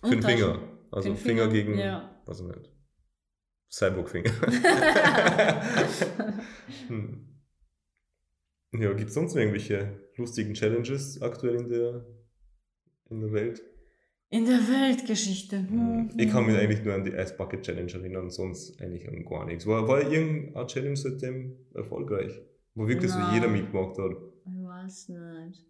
Für 0.00 0.10
den 0.10 0.16
Umtauschen. 0.18 0.38
Finger. 0.38 0.58
Also 0.92 1.08
Den 1.10 1.16
Finger, 1.16 1.48
gegen, 1.48 1.78
Ja. 1.78 2.20
also 2.26 2.46
nicht, 2.48 2.68
Cyborg-Finger. 3.70 4.32
hm. 6.88 7.26
Ja, 8.72 8.92
gibt 8.92 9.08
es 9.08 9.14
sonst 9.14 9.34
irgendwelche 9.36 10.00
lustigen 10.16 10.54
Challenges 10.54 11.20
aktuell 11.22 11.56
in 11.56 11.68
der, 11.68 12.06
in 13.10 13.20
der 13.20 13.32
Welt? 13.32 13.62
In 14.32 14.44
der 14.46 14.58
Weltgeschichte. 14.58 15.58
Hm. 15.58 16.10
Ich 16.16 16.30
kann 16.30 16.46
mich 16.46 16.56
eigentlich 16.56 16.84
nur 16.84 16.94
an 16.94 17.02
die 17.04 17.10
Ice 17.10 17.34
Bucket 17.36 17.62
Challenge 17.62 17.92
erinnern, 17.92 18.30
sonst 18.30 18.80
eigentlich 18.80 19.08
an 19.08 19.24
gar 19.24 19.44
nichts. 19.44 19.66
War, 19.66 19.86
war 19.88 20.08
irgendeine 20.08 20.66
Challenge 20.66 20.96
seitdem 20.96 21.56
erfolgreich? 21.74 22.40
Wo 22.74 22.86
wirklich 22.86 23.10
so 23.10 23.18
Nein. 23.18 23.34
jeder 23.34 23.48
mitgemacht 23.48 23.98
hat? 23.98 24.12
Ich 24.46 24.64
weiß 24.64 25.08
nicht. 25.08 25.66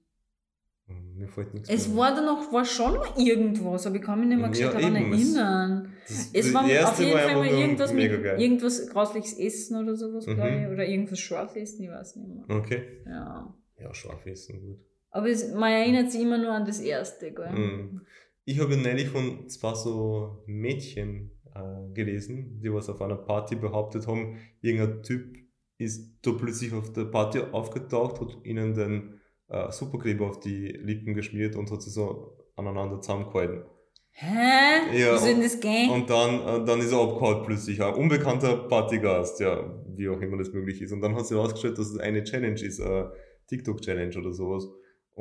Hm, 0.89 1.15
Mir 1.17 1.29
fällt 1.29 1.55
nichts 1.55 1.71
Es 1.71 1.89
mehr. 1.89 1.97
war 1.97 2.15
da 2.15 2.21
noch, 2.21 2.53
war 2.53 2.65
schon 2.67 2.95
noch 2.95 3.17
irgendwas, 3.17 3.87
aber 3.87 3.97
ich 3.97 4.03
kann 4.03 4.21
mich 4.21 4.29
nicht 4.29 4.39
mehr 4.39 4.53
Ja, 4.53 4.71
daran 4.73 4.95
es- 4.97 5.35
erinnern. 5.35 5.93
Es 6.35 6.53
war 6.53 6.65
auf 6.65 7.01
jeden 7.01 7.19
Fall 7.19 7.37
mal 7.37 7.47
irgendwas 7.49 7.95
mit 7.95 8.23
geil. 8.23 8.41
irgendwas 8.43 8.87
grausliches 8.91 9.39
Essen 9.39 9.83
oder 9.83 9.97
sowas, 9.97 10.27
Mhm. 10.27 10.35
glaube 10.35 10.51
ich. 10.51 10.67
Oder 10.69 10.87
irgendwas 10.87 11.19
scharf 11.21 11.57
essen, 11.57 11.85
ich 11.85 11.91
weiß 11.91 12.17
nicht 12.17 12.29
mehr. 12.29 12.57
Okay. 12.59 12.83
Ja. 13.07 13.55
Ja, 13.81 13.95
scharf 13.95 14.27
essen, 14.27 14.61
gut. 14.61 14.79
Aber 15.13 15.29
es, 15.31 15.51
man 15.55 15.73
erinnert 15.73 16.11
sich 16.13 16.21
immer 16.21 16.37
nur 16.39 16.53
an 16.53 16.67
das 16.67 16.79
erste, 16.81 17.33
gell? 17.33 17.51
Mhm. 17.51 18.01
Ich 18.45 18.59
habe 18.59 18.77
neulich 18.77 19.09
von 19.09 19.49
zwei 19.49 19.75
so 19.75 20.43
Mädchen 20.47 21.31
äh, 21.55 21.93
gelesen, 21.93 22.61
die 22.63 22.73
was 22.73 22.89
auf 22.89 23.03
einer 23.03 23.17
Party 23.17 23.57
behauptet 23.57 24.07
haben, 24.07 24.39
irgendein 24.61 25.03
Typ 25.03 25.37
ist 25.79 26.19
da 26.23 26.33
plötzlich 26.33 26.73
auf 26.73 26.93
der 26.93 27.05
Party 27.05 27.41
aufgetaucht, 27.53 28.21
hat 28.21 28.45
ihnen 28.45 28.75
den 28.75 29.21
äh, 29.49 29.71
Superkleber 29.71 30.27
auf 30.27 30.41
die 30.41 30.67
Lippen 30.69 31.15
geschmiert 31.15 31.57
und 31.57 31.71
hat 31.71 31.83
sie 31.83 31.91
so 31.91 32.37
aneinander 32.57 33.01
zusammengehalten. 33.01 33.65
Hä? 34.13 34.99
Ja, 34.99 35.15
Wie 35.15 35.19
soll 35.19 35.29
denn 35.35 35.43
das 35.43 35.61
gehen? 35.61 35.91
Und 35.91 36.11
dann, 36.11 36.41
äh, 36.41 36.65
dann 36.65 36.81
ist 36.81 36.93
er 36.93 37.01
abgehauen 37.01 37.43
plötzlich, 37.45 37.83
ein 37.83 37.95
unbekannter 37.95 38.57
Partygast, 38.69 39.41
ja, 39.41 39.83
wie 39.97 40.09
auch 40.09 40.21
immer 40.21 40.37
das 40.37 40.53
möglich 40.53 40.83
ist. 40.83 40.93
Und 40.93 41.01
dann 41.01 41.15
hat 41.15 41.27
sich 41.27 41.37
herausgestellt, 41.37 41.79
dass 41.79 41.91
es 41.91 41.99
eine 41.99 42.23
Challenge 42.25 42.61
ist, 42.61 42.81
eine 42.81 43.13
TikTok-Challenge 43.49 44.19
oder 44.19 44.33
sowas. 44.33 44.69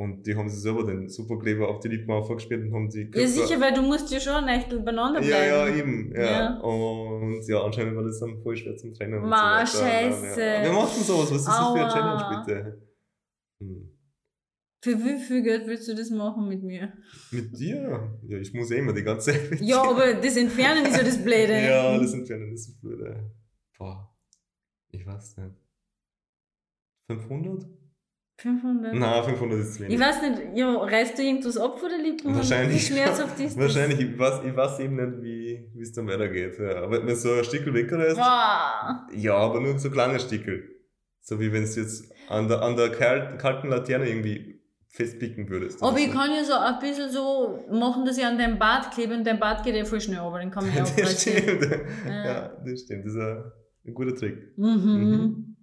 Und 0.02 0.26
die 0.26 0.34
haben 0.34 0.48
sich 0.50 0.62
selber 0.62 0.86
den 0.86 1.10
Superkleber 1.10 1.68
auf 1.68 1.80
die 1.82 1.90
Lippen 1.90 2.10
aufgeschmiert 2.12 2.62
und 2.64 2.74
haben 2.74 2.90
die 2.90 3.02
ja, 3.02 3.10
Köpfe- 3.10 3.28
sicher, 3.28 3.60
weil 3.60 3.74
du 3.74 3.82
musst 3.82 4.10
ja 4.12 4.20
schon 4.22 4.48
echt 4.48 4.70
beieinander 4.70 5.20
bleiben. 5.20 5.30
ja, 5.30 5.68
ja, 5.68 5.76
eben. 5.76 6.14
Ja. 6.16 6.22
Ja. 6.24 6.60
Und 6.62 7.46
ja, 7.48 7.62
anscheinend 7.64 7.98
war 7.98 8.04
das 8.04 8.18
dann 8.22 8.42
voll 8.42 8.56
schwer 8.56 8.78
zum 8.78 8.94
Trennen. 8.94 9.22
und 9.22 9.28
Ma, 9.30 9.66
so 9.66 9.78
scheiße. 9.80 10.40
Ja. 10.40 10.64
Wir 10.64 10.72
machen 10.72 11.04
sowas. 11.04 11.32
Was 11.34 11.40
ist 11.42 11.48
das 11.48 11.58
für 11.58 11.80
eine. 11.84 11.90
Challenge, 11.92 12.44
bitte? 12.46 12.82
Hm. 13.62 13.92
Für 14.82 14.98
wie 15.04 15.20
viel 15.20 15.42
Geld 15.44 15.68
willst 15.68 15.86
du 15.90 15.94
das 15.96 16.10
machen 16.12 16.48
mit 16.48 16.64
mir? 16.64 16.94
Mit 17.32 17.60
dir? 17.60 18.18
Ja, 18.26 18.38
ich 18.38 18.54
muss 18.54 18.72
eh 18.72 18.78
immer 18.78 18.94
die 18.94 19.04
ganze 19.04 19.34
Zeit 19.34 19.52
mit 19.52 19.60
Ja, 19.60 19.82
dir. 19.84 19.90
aber 19.90 20.14
das 20.14 20.38
Entfernen 20.38 20.86
ist 20.86 20.96
ja 20.96 21.04
das 21.04 21.22
Blöde. 21.22 21.62
Ja, 21.62 21.98
das 21.98 22.14
Entfernen 22.14 22.54
ist 22.54 22.68
so 22.68 22.74
blöd. 22.88 23.18
Boah. 23.78 24.16
Ich 24.92 25.06
weiß 25.06 25.36
nicht. 25.40 25.56
500? 27.08 27.68
500? 28.40 28.94
Nein, 28.96 29.24
500 29.24 29.60
ist 29.60 29.74
zu 29.76 29.80
wenig. 29.82 29.96
Ich 29.96 30.00
weiß 30.02 30.22
nicht, 30.22 30.42
ja, 30.56 30.74
reißt 30.74 31.18
du 31.18 31.22
irgendwas 31.24 31.58
ab 31.58 31.78
von 31.80 31.90
der 31.90 32.00
Lippen? 32.00 32.36
Wahrscheinlich. 32.36 32.88
Schmerzhaft 32.88 33.40
ist? 33.40 33.58
Wahrscheinlich, 33.60 34.00
ich 34.00 34.18
weiß, 34.18 34.42
ich 34.46 34.56
weiß 34.56 34.80
eben 34.80 34.96
nicht, 34.96 35.22
wie 35.74 35.82
es 35.82 35.92
dann 35.92 36.08
weitergeht. 36.08 36.58
Ja. 36.60 36.84
Aber 36.84 37.06
wenn 37.06 37.16
so 37.16 37.34
ein 37.34 37.44
Stickel 37.44 37.74
wegreißt, 37.74 38.18
Boah. 38.18 39.08
ja, 39.14 39.34
aber 39.36 39.60
nur 39.60 39.78
so 39.78 39.90
kleine 39.92 40.20
Stickel. 40.20 40.64
So 41.22 41.40
wie 41.40 41.52
wenn 41.52 41.64
du 41.64 41.70
jetzt 41.70 42.12
an 42.30 42.48
der, 42.48 42.62
an 42.62 42.76
der 42.76 42.90
kal- 42.92 43.38
kalten 43.38 43.68
Laterne 43.70 44.08
irgendwie 44.10 44.62
festpicken 44.92 45.48
würdest. 45.50 45.84
Aber 45.84 45.98
ich 46.00 46.12
kann 46.12 46.32
ja 46.32 46.44
so 46.44 46.54
ein 46.54 46.80
bisschen 46.80 47.12
so 47.12 47.64
machen, 47.72 48.06
dass 48.06 48.18
ich 48.18 48.26
an 48.26 48.38
deinem 48.40 48.58
Bart 48.58 48.92
klebe 48.92 49.14
und 49.14 49.26
dein 49.28 49.40
Bart 49.40 49.64
geht 49.64 49.76
ja 49.76 49.86
voll 49.86 50.02
schnell, 50.02 50.20
aber 50.20 50.40
den 50.40 50.50
kann 50.50 50.66
man 50.66 50.76
ja 50.76 50.84
auch 50.86 50.96
Das 50.96 51.22
stimmt. 51.22 51.68
Ja. 52.08 52.26
Ja, 52.26 52.52
das 52.66 52.82
stimmt. 52.82 53.06
Das 53.06 53.14
ist 53.14 53.20
ein, 53.20 53.44
ein 53.86 53.94
guter 53.94 54.16
Trick. 54.16 54.58
Mhm. 54.58 54.66
Mhm. 54.66 55.56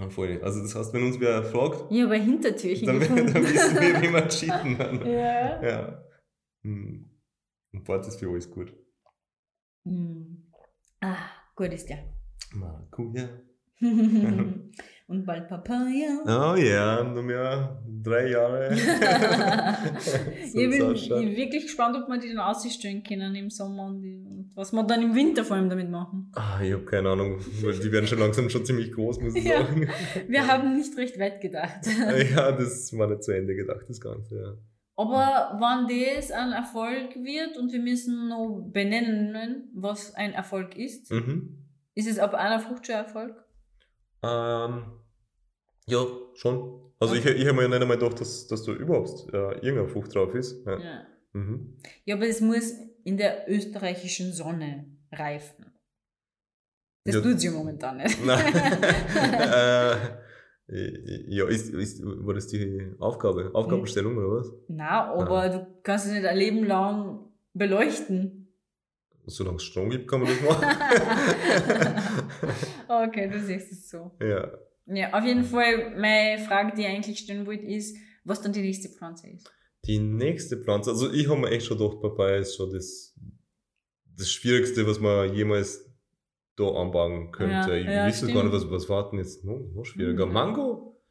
Ja, 0.00 0.08
voll. 0.08 0.40
Also 0.42 0.62
das 0.62 0.74
heißt, 0.74 0.92
wenn 0.92 1.04
uns 1.04 1.20
wer 1.20 1.42
fragt, 1.44 1.90
habe 2.02 2.14
ein 2.14 2.22
Hintertürchen 2.22 2.86
dann, 2.86 2.98
gefunden. 2.98 3.32
dann 3.32 3.42
wissen 3.42 3.80
wir, 3.80 4.02
wie 4.02 4.08
man 4.08 4.28
cheaten 4.28 4.78
kann. 4.78 5.06
ja. 5.06 5.62
Ja. 5.62 6.04
Hm. 6.62 7.10
Und 7.72 7.84
Bart 7.84 8.06
ist 8.06 8.18
für 8.18 8.28
alles 8.30 8.50
gut. 8.50 8.74
Mhm. 9.84 10.52
Ah, 11.00 11.30
gut 11.56 11.72
ist 11.72 11.88
ja. 11.88 11.98
Maracuja. 12.54 13.28
und 15.12 15.24
bald 15.26 15.48
Papaya. 15.48 16.18
Oh 16.26 16.56
ja, 16.56 17.04
nur 17.04 17.22
mehr 17.22 17.80
drei 18.02 18.30
Jahre. 18.30 18.72
ich 20.44 20.52
bin 20.52 20.92
ich 20.94 21.08
bin 21.08 21.36
wirklich 21.36 21.64
gespannt, 21.64 21.96
ob 21.96 22.08
wir 22.08 22.18
die 22.18 22.28
dann 22.28 22.38
ausstellen 22.38 23.02
können 23.04 23.34
im 23.34 23.50
Sommer 23.50 23.86
und, 23.86 24.00
die, 24.00 24.16
und 24.28 24.50
was 24.54 24.72
wir 24.72 24.82
dann 24.84 25.02
im 25.02 25.14
Winter 25.14 25.44
vor 25.44 25.56
allem 25.56 25.68
damit 25.70 25.90
machen. 25.90 26.32
Ah, 26.34 26.60
ich 26.62 26.72
habe 26.72 26.84
keine 26.84 27.10
Ahnung, 27.10 27.38
weil 27.62 27.78
die 27.78 27.92
werden 27.92 28.06
schon 28.06 28.18
langsam 28.18 28.48
schon 28.50 28.64
ziemlich 28.64 28.92
groß, 28.92 29.20
muss 29.20 29.34
ich 29.36 29.44
Ja. 29.44 29.64
sagen. 29.64 29.88
Wir 30.28 30.46
haben 30.46 30.76
nicht 30.76 30.96
recht 30.98 31.18
weit 31.20 31.40
gedacht. 31.40 31.80
ja, 32.34 32.52
das 32.52 32.96
war 32.98 33.06
nicht 33.08 33.22
zu 33.22 33.32
Ende 33.32 33.54
gedacht, 33.54 33.84
das 33.88 34.00
Ganze. 34.00 34.36
Ja. 34.36 34.54
Aber 34.96 35.58
wenn 35.58 35.88
das 36.16 36.30
ein 36.30 36.52
Erfolg 36.52 37.14
wird 37.16 37.56
und 37.56 37.72
wir 37.72 37.80
müssen 37.80 38.28
noch 38.28 38.68
benennen, 38.72 39.70
was 39.74 40.14
ein 40.14 40.32
Erfolg 40.32 40.76
ist, 40.76 41.10
Mhm. 41.10 41.58
ist 41.94 42.08
es 42.10 42.18
ab 42.18 42.34
einer 42.34 42.60
Frucht 42.60 42.86
schon 42.86 42.96
Erfolg? 42.96 43.36
Ähm, 44.22 44.82
ja, 45.86 46.04
schon. 46.34 46.80
Also 46.98 47.14
ich, 47.14 47.24
ich 47.26 47.46
habe 47.46 47.54
mir 47.56 47.62
ja 47.62 47.68
nicht 47.68 47.82
einmal 47.82 47.98
gedacht, 47.98 48.20
dass, 48.20 48.46
dass 48.46 48.62
da 48.64 48.72
überhaupt 48.72 49.32
äh, 49.32 49.54
irgendeine 49.56 49.88
Frucht 49.88 50.14
drauf 50.14 50.34
ist. 50.34 50.64
Ja. 50.66 50.78
Ja. 50.78 51.06
Mhm. 51.32 51.78
ja, 52.04 52.16
aber 52.16 52.26
es 52.28 52.40
muss 52.40 52.72
in 53.04 53.16
der 53.16 53.50
österreichischen 53.50 54.32
Sonne 54.32 54.86
reifen. 55.10 55.66
Das 57.04 57.16
Ja. 57.16 57.20
tut 57.22 57.40
sie 57.40 57.50
momentan 57.50 57.96
nicht. 57.96 58.24
Nein. 58.24 58.54
äh, 60.68 61.34
ja, 61.34 61.48
ist, 61.48 61.70
ist, 61.70 62.00
war 62.04 62.34
das 62.34 62.46
die 62.46 62.94
Aufgabe? 63.00 63.50
Aufgabenstellung 63.52 64.16
oder 64.16 64.38
was? 64.40 64.52
Na, 64.68 65.12
aber 65.12 65.48
du 65.48 65.66
kannst 65.82 66.06
es 66.06 66.12
nicht 66.12 66.24
ein 66.24 66.36
Leben 66.36 66.64
lang 66.64 67.24
beleuchten. 67.54 68.38
Solange 69.26 69.56
es 69.56 69.64
Strom 69.64 69.90
gibt, 69.90 70.06
kann 70.08 70.20
man 70.20 70.28
das 70.30 70.40
machen. 70.42 70.64
okay, 73.08 73.28
du 73.28 73.40
siehst 73.40 73.72
es 73.72 73.90
so. 73.90 74.12
ja. 74.20 74.48
Ja, 74.86 75.12
auf 75.12 75.24
jeden 75.24 75.44
Fall, 75.44 75.96
meine 75.96 76.42
Frage, 76.42 76.72
die 76.76 76.82
ich 76.82 76.88
eigentlich 76.88 77.18
stellen 77.18 77.46
wollte, 77.46 77.66
ist, 77.66 77.96
was 78.24 78.42
dann 78.42 78.52
die 78.52 78.62
nächste 78.62 78.88
Pflanze 78.88 79.30
ist. 79.30 79.50
Die 79.84 79.98
nächste 79.98 80.56
Pflanze, 80.58 80.90
also 80.90 81.12
ich 81.12 81.28
habe 81.28 81.40
mir 81.40 81.50
echt 81.50 81.66
schon 81.66 81.78
gedacht, 81.78 82.00
Papaya 82.00 82.36
ist 82.36 82.56
schon 82.56 82.72
das, 82.72 83.14
das 84.16 84.30
Schwierigste, 84.30 84.86
was 84.86 85.00
man 85.00 85.34
jemals 85.34 85.84
da 86.56 86.64
anbauen 86.64 87.32
könnte. 87.32 87.70
Ja, 87.70 87.74
ich 87.74 87.86
ja, 87.86 88.06
weiß 88.06 88.26
gar 88.32 88.44
nicht, 88.44 88.52
was, 88.52 88.70
was 88.70 88.88
war 88.88 89.10
denn 89.10 89.18
jetzt 89.18 89.44
noch, 89.44 89.58
noch 89.74 89.84
schwieriger. 89.84 90.26
Mhm. 90.26 90.32
Mango? 90.32 91.02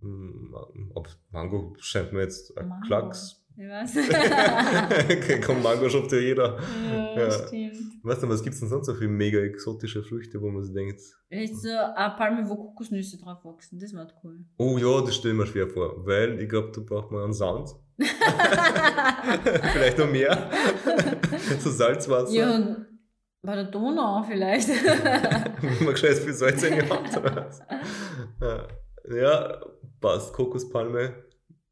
Hm, 0.00 0.54
Ob 0.94 1.08
Mango 1.30 1.74
scheint 1.78 2.12
mir 2.12 2.22
jetzt 2.22 2.56
ein. 2.58 2.72
Klacks. 2.86 3.39
Ich 3.56 3.68
weiß. 3.68 5.40
Komm, 5.46 5.62
Mango 5.62 5.88
schafft 5.88 6.12
ja 6.12 6.18
jeder. 6.18 6.58
ja, 6.90 7.18
Ja. 7.24 7.30
stimmt. 7.30 7.76
Weißt 8.02 8.22
du, 8.22 8.28
was 8.28 8.42
gibt 8.42 8.54
es 8.54 8.60
denn 8.60 8.68
sonst 8.70 8.86
so 8.86 8.94
für 8.94 9.08
mega 9.08 9.38
exotische 9.40 10.02
Früchte, 10.02 10.40
wo 10.40 10.48
man 10.50 10.62
sich 10.64 10.72
denkt, 10.72 11.00
Vielleicht 11.28 11.56
so 11.56 11.68
eine 11.68 12.14
Palme, 12.16 12.48
wo 12.48 12.56
Kokosnüsse 12.56 13.18
drauf 13.18 13.44
wachsen. 13.44 13.78
Das 13.78 13.92
wäre 13.92 14.08
cool. 14.24 14.38
oh 14.58 14.78
ja, 14.78 15.00
das 15.02 15.16
stelle 15.16 15.34
ich 15.34 15.40
mir 15.40 15.46
schwer 15.46 15.68
vor, 15.68 16.04
weil 16.06 16.40
ich 16.40 16.48
glaube, 16.48 16.70
da 16.74 16.80
braucht 16.80 17.10
man 17.10 17.24
einen 17.24 17.32
Sand. 17.34 17.68
vielleicht 19.72 19.98
noch 19.98 20.10
mehr. 20.10 20.50
so 21.58 21.70
Salzwasser. 21.70 22.32
ja, 22.32 22.76
bei 23.42 23.54
der 23.56 23.64
Donau 23.64 24.22
vielleicht. 24.22 24.68
Wenn 24.68 25.84
man 25.84 25.94
gescheit 25.94 26.16
viel 26.18 26.32
Salz 26.32 26.62
in 26.62 26.74
die 26.74 26.88
Hand? 26.88 27.10
Ja. 28.40 28.66
ja, 29.14 29.60
passt. 30.00 30.32
Kokospalme, 30.32 31.12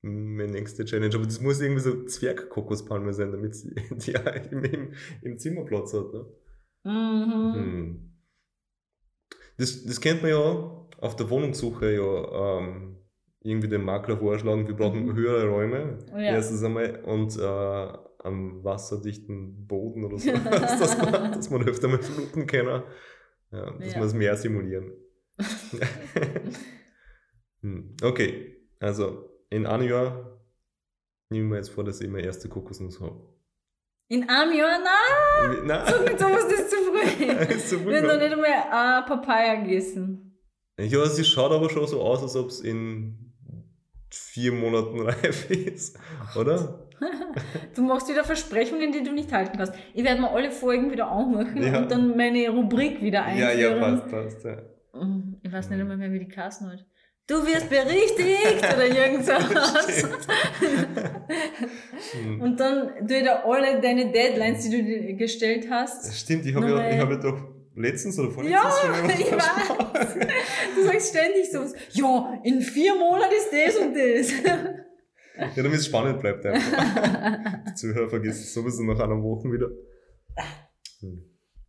meine 0.02 0.52
nächste 0.52 0.84
Challenge. 0.84 1.14
Aber 1.14 1.24
das 1.24 1.40
muss 1.40 1.60
irgendwie 1.60 1.80
so 1.82 2.04
Zwergkokospalme 2.04 3.12
sein, 3.12 3.32
damit 3.32 3.54
sie 3.54 3.74
die 3.90 4.16
auch 4.16 4.50
im, 4.50 4.64
im, 4.64 4.92
im 5.22 5.38
Zimmer 5.38 5.64
Platz 5.64 5.92
hat. 5.94 6.12
Ne? 6.12 6.26
mhm. 6.84 7.54
Hm. 7.54 8.04
Das, 9.56 9.84
das 9.84 10.00
kennt 10.00 10.22
man 10.22 10.30
ja 10.30 10.86
auf 11.00 11.16
der 11.16 11.28
Wohnungssuche 11.30 11.92
ja 11.94 12.58
ähm, 12.58 12.96
irgendwie 13.40 13.68
dem 13.68 13.84
Makler 13.84 14.18
vorschlagen, 14.18 14.66
wir 14.68 14.74
brauchen 14.76 15.06
Mhm. 15.06 15.14
höhere 15.16 15.48
Räume. 15.48 15.98
Ja. 16.12 16.18
Erstens 16.18 16.62
einmal 16.62 17.02
und 17.04 17.36
äh, 17.36 17.98
am 18.20 18.62
wasserdichten 18.64 19.66
Boden 19.66 20.04
oder 20.04 20.18
so, 20.18 20.30
dass, 20.50 20.98
man, 20.98 21.32
dass 21.32 21.50
man 21.50 21.62
öfter 21.66 21.88
mal 21.88 22.02
fluten 22.02 22.46
kann. 22.46 22.66
Ja, 22.66 23.70
dass 23.78 23.94
Ja. 23.94 24.00
wir 24.00 24.02
es 24.06 24.14
mehr 24.14 24.36
simulieren. 24.36 24.92
Hm, 27.60 27.96
okay, 28.02 28.56
also 28.78 29.28
in 29.50 29.66
einem 29.66 29.88
Jahr 29.88 30.38
nehmen 31.30 31.50
wir 31.50 31.56
jetzt 31.56 31.70
vor, 31.70 31.84
dass 31.84 32.00
ich 32.00 32.08
meine 32.08 32.24
erste 32.26 32.48
Kokosnuss 32.48 33.00
habe. 33.00 33.20
In 34.10 34.28
einem 34.28 34.56
Jahr, 34.56 34.78
nein, 34.78 35.66
Nein, 35.66 35.86
sowas, 36.18 36.48
das 36.48 36.60
ist 36.60 36.70
zu 36.70 36.76
früh. 36.76 37.54
ist 37.54 37.68
so 37.70 37.84
Wir 37.86 37.98
haben 37.98 38.06
noch 38.06 38.16
nicht 38.18 38.32
einmal 38.32 38.46
eine 38.96 39.06
Papaya 39.06 39.56
gegessen. 39.56 40.38
Ja, 40.80 41.04
sie 41.06 41.24
schaut 41.24 41.52
aber 41.52 41.68
schon 41.68 41.86
so 41.86 42.00
aus, 42.00 42.22
als 42.22 42.36
ob 42.36 42.48
es 42.48 42.60
in 42.60 43.34
vier 44.10 44.52
Monaten 44.52 45.00
reif 45.02 45.50
ist, 45.50 45.98
oder? 46.36 46.84
Du 47.76 47.82
machst 47.82 48.08
wieder 48.08 48.24
Versprechungen, 48.24 48.90
die 48.90 49.04
du 49.04 49.12
nicht 49.12 49.30
halten 49.32 49.56
kannst. 49.56 49.72
Ich 49.94 50.02
werde 50.02 50.20
mir 50.20 50.30
alle 50.32 50.50
Folgen 50.50 50.90
wieder 50.90 51.08
anmachen 51.08 51.62
Ja. 51.62 51.78
und 51.82 51.90
dann 51.92 52.16
meine 52.16 52.48
Rubrik 52.50 53.00
wieder 53.00 53.20
Ja, 53.36 53.48
einführen. 53.50 53.76
ja, 53.76 53.78
passt, 53.78 54.10
passt. 54.10 54.44
Ja. 54.44 54.62
Ich 55.42 55.52
weiß 55.52 55.70
nicht 55.70 55.80
einmal 55.80 55.96
mehr, 55.96 56.10
wie 56.12 56.18
die 56.18 56.26
Kassen 56.28 56.72
hat. 56.72 56.84
Du 57.28 57.34
wirst 57.46 57.68
berichtigt 57.68 58.64
oder 58.74 58.86
irgend 58.86 59.26
sowas. 59.26 60.08
Hm. 62.12 62.40
Und 62.40 62.58
dann 62.58 63.06
ich 63.06 63.22
da 63.22 63.42
alle 63.44 63.82
deine 63.82 64.10
Deadlines, 64.10 64.64
die 64.64 64.70
du 64.70 64.82
dir 64.82 65.12
gestellt 65.12 65.66
hast. 65.70 66.14
Stimmt, 66.14 66.46
ich 66.46 66.54
habe 66.54 66.70
ja, 66.70 66.90
ich 66.90 66.98
hab 66.98 67.10
ja 67.10 67.16
doch 67.16 67.38
letztens 67.74 68.18
oder 68.18 68.30
vorletztens 68.30 68.64
Ja, 68.64 68.80
schon 68.80 68.90
mal 68.90 69.04
was 69.04 69.20
ich 69.20 69.26
versprochen. 69.26 70.28
Du 70.74 70.84
sagst 70.84 71.10
ständig 71.10 71.52
so, 71.52 71.64
ja, 71.92 72.40
in 72.44 72.62
vier 72.62 72.94
Monaten 72.94 73.34
ist 73.34 73.52
das 73.52 73.76
und 73.76 73.94
das. 73.94 74.32
Ja, 75.54 75.62
damit 75.62 75.80
es 75.80 75.86
spannend 75.86 76.20
bleibt 76.20 76.46
einfach. 76.46 77.62
Die 77.68 77.74
Zuhörer 77.74 78.08
vergessen 78.08 78.40
es 78.40 78.54
sowieso 78.54 78.82
nach 78.84 79.00
einer 79.00 79.22
Woche 79.22 79.52
wieder. 79.52 79.68
Hm. 81.00 81.24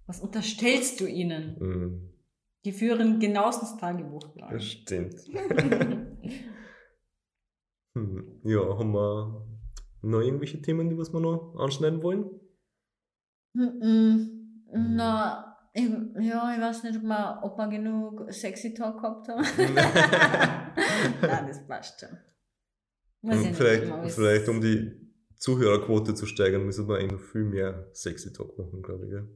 Was 0.07 0.21
unterstellst 0.21 1.01
du 1.01 1.05
ihnen? 1.05 1.57
Hm. 1.59 2.18
Die 2.65 2.71
führen 2.71 3.19
genauestens 3.19 3.77
Tagebuch. 3.77 4.35
Das 4.49 4.63
stimmt. 4.63 5.15
Hm. 7.95 8.41
Ja, 8.43 8.77
haben 8.77 8.93
wir 8.93 9.47
noch 10.03 10.21
irgendwelche 10.21 10.61
Themen, 10.61 10.89
die 10.89 10.97
was 10.97 11.11
wir 11.11 11.19
noch 11.19 11.55
anschneiden 11.57 12.03
wollen? 12.03 12.29
Mhm. 13.53 14.65
Na, 14.71 15.57
ich, 15.73 15.89
ja, 16.19 16.53
ich 16.53 16.61
weiß 16.61 16.83
nicht, 16.83 16.97
ob 16.97 17.03
wir, 17.03 17.39
ob 17.43 17.57
wir 17.57 17.67
genug 17.67 18.31
Sexy 18.31 18.73
Talk 18.73 19.01
gehabt 19.01 19.27
haben. 19.27 19.41
Nein, 21.21 21.47
das 21.47 21.65
passt 21.67 21.99
schon. 21.99 22.17
Ich 23.21 23.29
nicht, 23.29 23.55
vielleicht, 23.55 24.13
vielleicht 24.13 24.47
um 24.47 24.61
die 24.61 25.09
Zuhörerquote 25.35 26.13
zu 26.13 26.25
steigern, 26.25 26.65
müssen 26.65 26.87
wir 26.87 26.97
eigentlich 26.97 27.11
noch 27.13 27.27
viel 27.27 27.43
mehr 27.43 27.89
Sexy 27.93 28.31
Talk 28.31 28.57
machen, 28.57 28.81
glaube 28.81 29.05
ich. 29.05 29.11
Gell? 29.11 29.27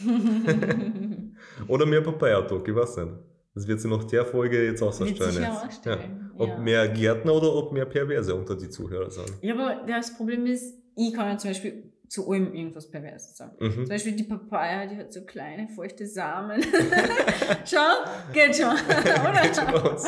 Oder 1.68 1.86
mehr 1.86 2.00
Papaya 2.02 2.42
Talk, 2.42 2.66
ich 2.68 2.74
weiß 2.74 2.96
nicht. 2.98 3.12
Das 3.54 3.68
wird 3.68 3.80
sich 3.80 3.90
nach 3.90 4.02
der 4.04 4.24
Folge 4.24 4.64
jetzt 4.66 4.80
Wird 4.80 4.88
ausstellen. 4.88 5.14
sich 5.14 5.20
jetzt. 5.20 5.38
herausstellen, 5.38 6.30
Ob 6.36 6.48
ja. 6.48 6.58
mehr 6.58 6.88
Gärtner 6.88 7.34
oder 7.34 7.54
ob 7.54 7.72
mehr 7.72 7.84
Perverse 7.86 8.34
unter 8.34 8.56
die 8.56 8.68
Zuhörer 8.68 9.10
sind. 9.10 9.32
Ja, 9.42 9.54
aber 9.54 9.84
das 9.86 10.16
Problem 10.16 10.44
ist, 10.46 10.74
ich 10.96 11.14
kann 11.14 11.28
ja 11.28 11.38
zum 11.38 11.50
Beispiel 11.50 11.92
zu 12.08 12.28
allem 12.30 12.52
irgendwas 12.52 12.90
Perverses 12.90 13.36
sagen. 13.36 13.56
Mhm. 13.60 13.72
Zum 13.72 13.88
Beispiel 13.88 14.12
die 14.16 14.24
Papaya, 14.24 14.86
die 14.86 14.96
hat 14.96 15.12
so 15.12 15.24
kleine, 15.24 15.68
feuchte 15.68 16.04
Samen. 16.06 16.60
Schau, 17.64 18.32
geht 18.32 18.56
schon, 18.56 18.74
Geht 19.42 19.56
schon 19.56 19.68
oder? 19.68 19.92
aus. 19.94 20.04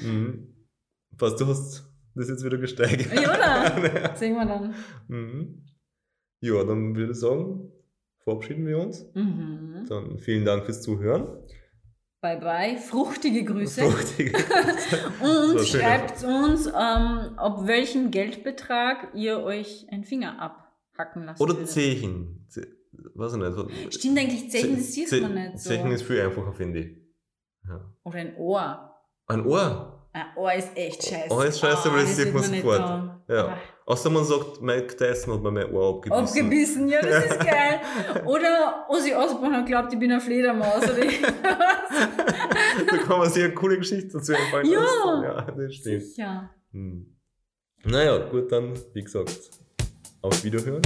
mhm. 0.00 0.54
Was, 1.18 1.34
du 1.36 1.46
hast 1.46 1.84
das 2.14 2.28
jetzt 2.28 2.44
wieder 2.44 2.58
gesteigert. 2.58 3.12
Ja, 3.20 3.34
oder? 3.34 4.14
Sehen 4.16 4.34
wir 4.36 4.46
dann. 4.46 4.74
mhm. 5.08 5.64
Ja, 6.40 6.62
dann 6.62 6.94
würde 6.94 7.12
ich 7.12 7.18
sagen, 7.18 7.72
verabschieden 8.28 8.66
wir 8.66 8.78
uns. 8.78 9.06
Mhm. 9.14 9.86
Dann 9.88 10.18
vielen 10.18 10.44
Dank 10.44 10.64
fürs 10.64 10.82
Zuhören. 10.82 11.28
Bye 12.20 12.38
bye, 12.40 12.76
fruchtige 12.76 13.44
Grüße. 13.44 13.80
Fruchtige 13.82 14.36
Und 15.22 15.58
So, 15.58 15.64
schreibt 15.64 16.24
uns, 16.24 16.66
ähm, 16.66 17.38
ab 17.38 17.66
welchem 17.66 18.10
Geldbetrag 18.10 19.14
ihr 19.14 19.40
euch 19.40 19.86
einen 19.90 20.04
Finger 20.04 20.38
abhacken 20.40 21.24
lasst. 21.24 21.40
Oder 21.40 21.54
würdet. 21.54 21.70
Zechen. 21.70 22.44
Ze 22.48 22.66
ich 22.94 23.14
nicht. 23.14 23.94
Stimmt 23.94 24.18
eigentlich, 24.18 24.50
Zechen, 24.50 24.76
das 24.76 24.92
sieht 24.92 25.22
man 25.22 25.34
nicht 25.34 25.58
so. 25.60 25.70
Zechen 25.70 25.90
ist 25.92 26.02
viel 26.02 26.20
einfacher, 26.20 26.52
finde 26.52 26.80
ich. 26.80 26.96
Ja. 27.66 27.94
Oder 28.04 28.18
ein 28.18 28.36
Ohr. 28.36 28.94
Ein 29.26 29.46
Ohr. 29.46 29.97
Ohr 30.36 30.52
ist 30.52 30.70
echt 30.76 31.02
scheiße. 31.02 31.46
Ist 31.46 31.60
scheiße, 31.60 31.88
aber 31.88 31.98
das 32.00 32.16
sieht 32.16 32.32
man 32.32 32.42
man 32.42 32.54
sofort. 32.54 33.10
Ja. 33.28 33.46
Ah. 33.48 33.58
Außer 33.86 34.10
man 34.10 34.24
sagt, 34.24 34.60
Mike 34.60 34.96
Tyson 34.96 35.34
hat 35.34 35.42
mir 35.42 35.50
mein 35.50 35.72
Ohr 35.72 35.94
abgebissen. 35.96 36.24
Abgebissen, 36.26 36.88
ja, 36.88 37.00
das 37.00 37.24
ist 37.24 37.40
geil. 37.40 37.80
Oder 38.26 38.84
Ozzy 38.88 39.14
Osbourne 39.14 39.56
hat 39.58 39.66
glaubt, 39.66 39.92
ich 39.92 39.98
bin 39.98 40.10
eine 40.12 40.20
Fledermaus. 40.20 40.82
Oder 40.82 40.96
da 42.90 42.96
kann 43.06 43.18
man 43.18 43.30
sich 43.30 43.44
eine 43.44 43.54
coole 43.54 43.78
Geschichte 43.78 44.08
dazu 44.12 44.32
einfallen 44.34 44.66
Ja. 44.70 44.80
lassen. 44.80 45.22
Ja, 45.24 45.40
das 45.42 45.74
stimmt. 45.74 46.02
Sicher. 46.02 46.50
Hm. 46.72 47.16
Naja, 47.84 48.18
gut, 48.28 48.50
dann, 48.52 48.74
wie 48.92 49.02
gesagt, 49.02 49.38
auf 50.20 50.44
Wiederhören. 50.44 50.82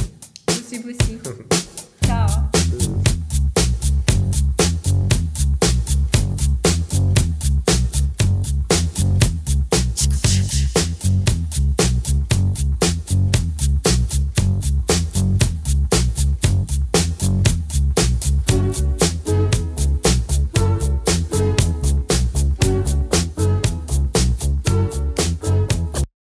Bussi, 0.46 0.78
bussi. 0.78 1.18
Ciao. 2.04 2.26
Tschüss. 2.52 2.90